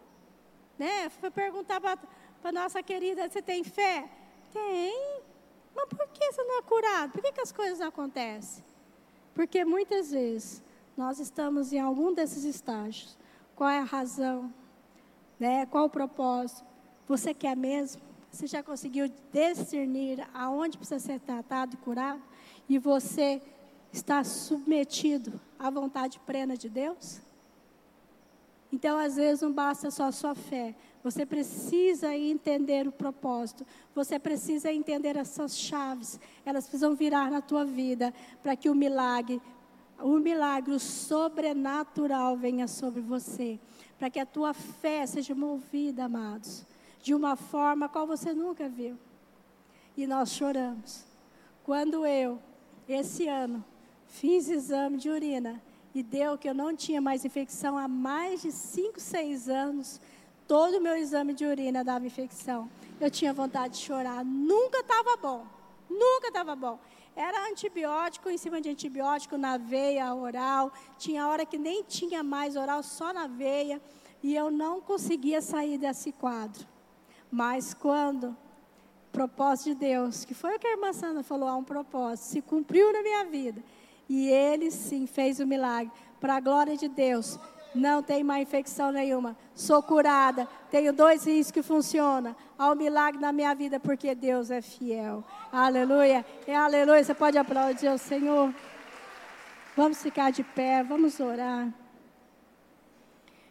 Né? 0.79 1.09
Foi 1.09 1.31
perguntar 1.31 1.81
para 1.81 1.99
a 2.45 2.53
nossa 2.53 2.83
querida, 2.83 3.29
você 3.29 3.43
tem 3.43 3.65
fé? 3.65 4.09
Tem. 4.53 5.23
Mas 5.75 5.89
por 5.89 6.07
que 6.09 6.33
você 6.33 6.43
não 6.45 6.59
é 6.59 6.63
curado? 6.63 7.13
Por 7.13 7.23
que, 7.23 7.33
que 7.33 7.41
as 7.41 7.51
coisas 7.51 7.81
acontecem? 7.81 8.63
Porque 9.39 9.65
muitas 9.65 10.11
vezes 10.11 10.61
nós 10.97 11.21
estamos 11.21 11.73
em 11.73 11.79
algum 11.79 12.13
desses 12.13 12.43
estágios. 12.43 13.17
Qual 13.55 13.71
é 13.71 13.79
a 13.79 13.85
razão? 13.85 14.53
Né? 15.39 15.65
Qual 15.67 15.85
o 15.85 15.89
propósito? 15.89 16.67
Você 17.07 17.33
quer 17.33 17.57
mesmo? 17.57 18.03
Você 18.33 18.49
já 18.49 18.65
conseguiu 18.65 19.09
discernir 19.33 20.27
aonde 20.35 20.77
precisa 20.77 20.99
ser 20.99 21.21
tratado 21.21 21.75
e 21.75 21.77
curado? 21.77 22.21
E 22.69 22.81
você 22.81 23.41
está 23.93 24.25
submetido 24.25 25.41
à 25.57 25.71
vontade 25.71 26.19
plena 26.27 26.57
de 26.57 26.69
Deus? 26.69 27.21
Então, 28.73 28.99
às 28.99 29.17
vezes, 29.17 29.43
não 29.43 29.53
basta 29.53 29.91
só 29.91 30.05
a 30.05 30.13
sua 30.13 30.35
fé. 30.35 30.75
Você 31.03 31.25
precisa 31.25 32.15
entender 32.15 32.87
o 32.87 32.93
propósito. 32.93 33.67
Você 33.95 34.19
precisa 34.19 34.71
entender 34.71 35.17
essas 35.17 35.57
chaves. 35.57 36.21
Elas 36.45 36.65
precisam 36.65 36.95
virar 36.95 37.31
na 37.31 37.41
tua 37.41 37.65
vida 37.65 38.13
para 38.43 38.55
que 38.55 38.69
o 38.69 38.75
milagre, 38.75 39.41
o 40.01 40.19
milagre 40.19 40.79
sobrenatural 40.79 42.37
venha 42.37 42.69
sobre 42.69 43.01
você. 43.01 43.59
Para 43.99 44.11
que 44.11 44.21
a 44.21 44.27
tua 44.27 44.53
fé 44.53 45.07
seja 45.07 45.35
movida, 45.35 46.05
amados, 46.05 46.65
de 47.03 47.15
uma 47.15 47.37
forma 47.37 47.89
qual 47.89 48.07
você 48.07 48.35
nunca 48.35 48.69
viu. 48.69 48.99
E 49.97 50.07
nós 50.07 50.31
choramos. 50.33 51.05
Quando 51.65 52.07
eu, 52.07 52.39
esse 52.87 53.27
ano, 53.29 53.65
fiz 54.07 54.49
exame 54.49 54.99
de 54.99 55.09
urina 55.09 55.61
e 55.99 56.03
deu 56.03 56.39
que 56.39 56.49
eu 56.49 56.55
não 56.55 56.75
tinha 56.75 57.01
mais 57.01 57.25
infecção 57.25 57.77
há 57.77 57.87
mais 57.87 58.43
de 58.43 58.53
5, 58.53 59.01
6 59.01 59.49
anos, 59.49 60.01
Todo 60.49 60.79
o 60.79 60.81
meu 60.81 60.97
exame 60.97 61.35
de 61.35 61.45
urina 61.45 61.85
dava 61.85 62.07
infecção. 62.07 62.71
Eu 62.99 63.11
tinha 63.11 63.35
vontade 63.35 63.75
de 63.75 63.81
chorar. 63.81 64.25
Nunca 64.25 64.79
estava 64.79 65.15
bom. 65.19 65.47
Nunca 65.91 66.29
estava 66.29 66.57
bom. 66.57 66.79
Era 67.15 67.51
antibiótico 67.51 68.31
em 68.31 68.39
cima 68.39 68.59
de 68.59 68.71
antibiótico 68.71 69.37
na 69.37 69.59
veia 69.59 70.15
oral. 70.15 70.73
Tinha 70.97 71.29
hora 71.29 71.45
que 71.45 71.59
nem 71.59 71.83
tinha 71.83 72.23
mais 72.23 72.57
oral, 72.57 72.83
só 72.83 73.13
na 73.13 73.27
veia. 73.27 73.79
E 74.23 74.35
eu 74.35 74.51
não 74.51 74.81
conseguia 74.81 75.43
sair 75.43 75.77
desse 75.77 76.13
quadro. 76.13 76.67
Mas 77.31 77.75
quando 77.75 78.35
propósito 79.13 79.71
de 79.71 79.75
Deus, 79.75 80.25
que 80.25 80.33
foi 80.33 80.57
o 80.57 80.59
que 80.59 80.67
a 80.67 80.73
irmã 80.73 80.95
Sandra 80.95 81.23
falou, 81.23 81.47
há 81.47 81.57
um 81.57 81.65
propósito, 81.65 82.25
se 82.25 82.41
cumpriu 82.41 82.91
na 82.91 83.03
minha 83.03 83.25
vida. 83.27 83.63
E 84.09 84.29
ele 84.29 84.71
sim 84.71 85.07
fez 85.07 85.39
o 85.41 85.47
milagre. 85.47 85.93
Para 86.21 86.37
a 86.37 86.41
glória 86.41 86.77
de 86.77 86.89
Deus, 86.89 87.39
não 87.75 88.03
tem 88.03 88.25
mais 88.25 88.43
infecção 88.43 88.91
nenhuma. 88.91 89.37
Sou 89.55 89.83
curada. 89.83 90.49
Tenho 90.71 90.93
dois 90.93 91.25
rins 91.25 91.51
que 91.51 91.63
funcionam. 91.63 92.35
Há 92.59 92.71
um 92.73 92.75
milagre 92.75 93.21
na 93.21 93.33
minha 93.33 93.55
vida 93.55 93.79
porque 93.79 94.15
Deus 94.15 94.51
é 94.51 94.61
fiel. 94.63 95.23
Aleluia. 95.53 96.25
É 96.47 96.57
aleluia. 96.57 97.05
Você 97.05 97.15
pode 97.15 97.37
aplaudir 97.37 97.89
o 97.89 97.99
Senhor. 97.99 98.55
Vamos 99.77 100.03
ficar 100.03 100.33
de 100.33 100.43
pé, 100.43 100.83
vamos 100.83 101.21
orar. 101.21 101.73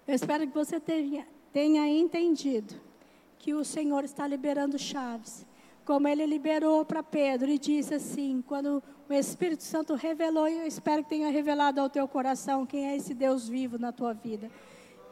Eu 0.08 0.16
espero 0.16 0.48
que 0.48 0.54
você 0.54 0.80
tenha, 0.80 1.26
tenha 1.54 1.88
entendido 1.88 2.76
que 3.38 3.54
o 3.54 3.64
Senhor 3.64 4.04
está 4.04 4.28
liberando 4.28 4.78
chaves 4.78 5.46
como 5.88 6.06
ele 6.06 6.26
liberou 6.26 6.84
para 6.84 7.02
Pedro 7.02 7.50
e 7.50 7.58
disse 7.58 7.94
assim: 7.94 8.44
quando 8.46 8.84
o 9.10 9.14
Espírito 9.14 9.64
Santo 9.64 9.96
revelou, 9.96 10.46
e 10.50 10.60
eu 10.60 10.68
espero 10.68 11.02
que 11.02 11.10
tenha 11.10 11.32
revelado 11.32 11.80
ao 11.80 11.90
teu 11.90 12.06
coração 12.10 12.66
quem 12.66 12.90
é 12.90 12.98
esse 12.98 13.14
Deus 13.14 13.48
vivo 13.48 13.80
na 13.80 13.94
tua 13.94 14.14
vida, 14.14 14.52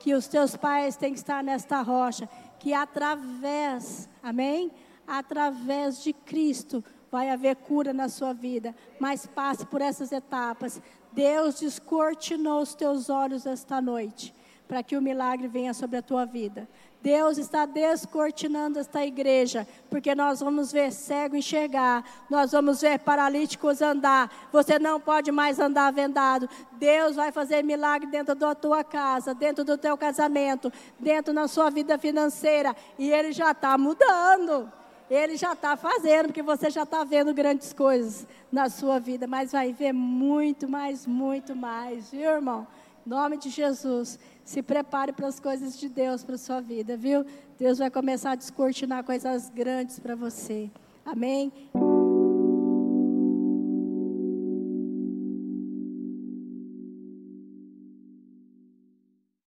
que 0.01 0.13
os 0.13 0.27
teus 0.27 0.57
pais 0.57 0.97
têm 0.97 1.13
que 1.13 1.19
estar 1.19 1.41
nesta 1.41 1.81
rocha, 1.81 2.27
que 2.59 2.73
através, 2.73 4.09
amém? 4.21 4.69
Através 5.07 6.03
de 6.03 6.11
Cristo 6.11 6.83
vai 7.09 7.29
haver 7.29 7.55
cura 7.55 7.93
na 7.93 8.09
sua 8.09 8.33
vida, 8.33 8.75
mas 8.99 9.25
passe 9.25 9.65
por 9.65 9.81
essas 9.81 10.11
etapas. 10.11 10.81
Deus 11.13 11.57
descortinou 11.57 12.61
os 12.61 12.75
teus 12.75 13.09
olhos 13.09 13.45
esta 13.45 13.79
noite, 13.79 14.35
para 14.67 14.83
que 14.83 14.97
o 14.97 15.01
milagre 15.01 15.47
venha 15.47 15.73
sobre 15.73 15.97
a 15.97 16.01
tua 16.01 16.25
vida. 16.25 16.67
Deus 17.01 17.37
está 17.37 17.67
descortinando 17.67 18.79
esta 18.79 19.05
igreja, 19.05 19.67
porque 19.91 20.15
nós 20.15 20.39
vamos 20.39 20.71
ver 20.71 20.91
cego 20.91 21.35
enxergar, 21.35 22.03
nós 22.27 22.51
vamos 22.51 22.81
ver 22.81 22.97
paralíticos 22.97 23.79
andar. 23.79 24.31
Você 24.51 24.79
não 24.79 24.99
pode 24.99 25.31
mais 25.31 25.59
andar 25.59 25.93
vendado. 25.93 26.49
Deus 26.71 27.15
vai 27.15 27.31
fazer 27.31 27.63
milagre 27.63 28.09
dentro 28.09 28.33
da 28.33 28.55
tua 28.55 28.83
casa, 28.83 29.35
dentro 29.35 29.63
do 29.63 29.77
teu 29.77 29.95
casamento, 29.95 30.73
dentro 30.99 31.31
da 31.31 31.47
sua 31.47 31.69
vida 31.69 31.95
financeira, 31.99 32.75
e 32.97 33.11
Ele 33.11 33.31
já 33.31 33.51
está 33.51 33.77
mudando. 33.77 34.71
Ele 35.07 35.37
já 35.37 35.53
está 35.53 35.77
fazendo, 35.77 36.27
porque 36.29 36.41
você 36.41 36.71
já 36.71 36.81
está 36.81 37.03
vendo 37.03 37.31
grandes 37.35 37.71
coisas 37.71 38.27
na 38.51 38.67
sua 38.67 38.99
vida, 38.99 39.27
mas 39.27 39.51
vai 39.51 39.71
ver 39.71 39.93
muito 39.93 40.67
mais, 40.67 41.05
muito 41.05 41.55
mais, 41.55 42.09
viu, 42.09 42.31
irmão? 42.31 42.65
Em 43.05 43.09
nome 43.11 43.37
de 43.37 43.51
Jesus. 43.51 44.17
Se 44.45 44.61
prepare 44.61 45.11
para 45.11 45.27
as 45.27 45.39
coisas 45.39 45.77
de 45.79 45.89
Deus 45.89 46.23
para 46.23 46.35
a 46.35 46.37
sua 46.37 46.61
vida, 46.61 46.95
viu? 46.95 47.25
Deus 47.57 47.79
vai 47.79 47.89
começar 47.89 48.31
a 48.31 48.35
descortinar 48.35 49.03
coisas 49.03 49.49
grandes 49.49 49.99
para 49.99 50.15
você. 50.15 50.69
Amém? 51.03 51.51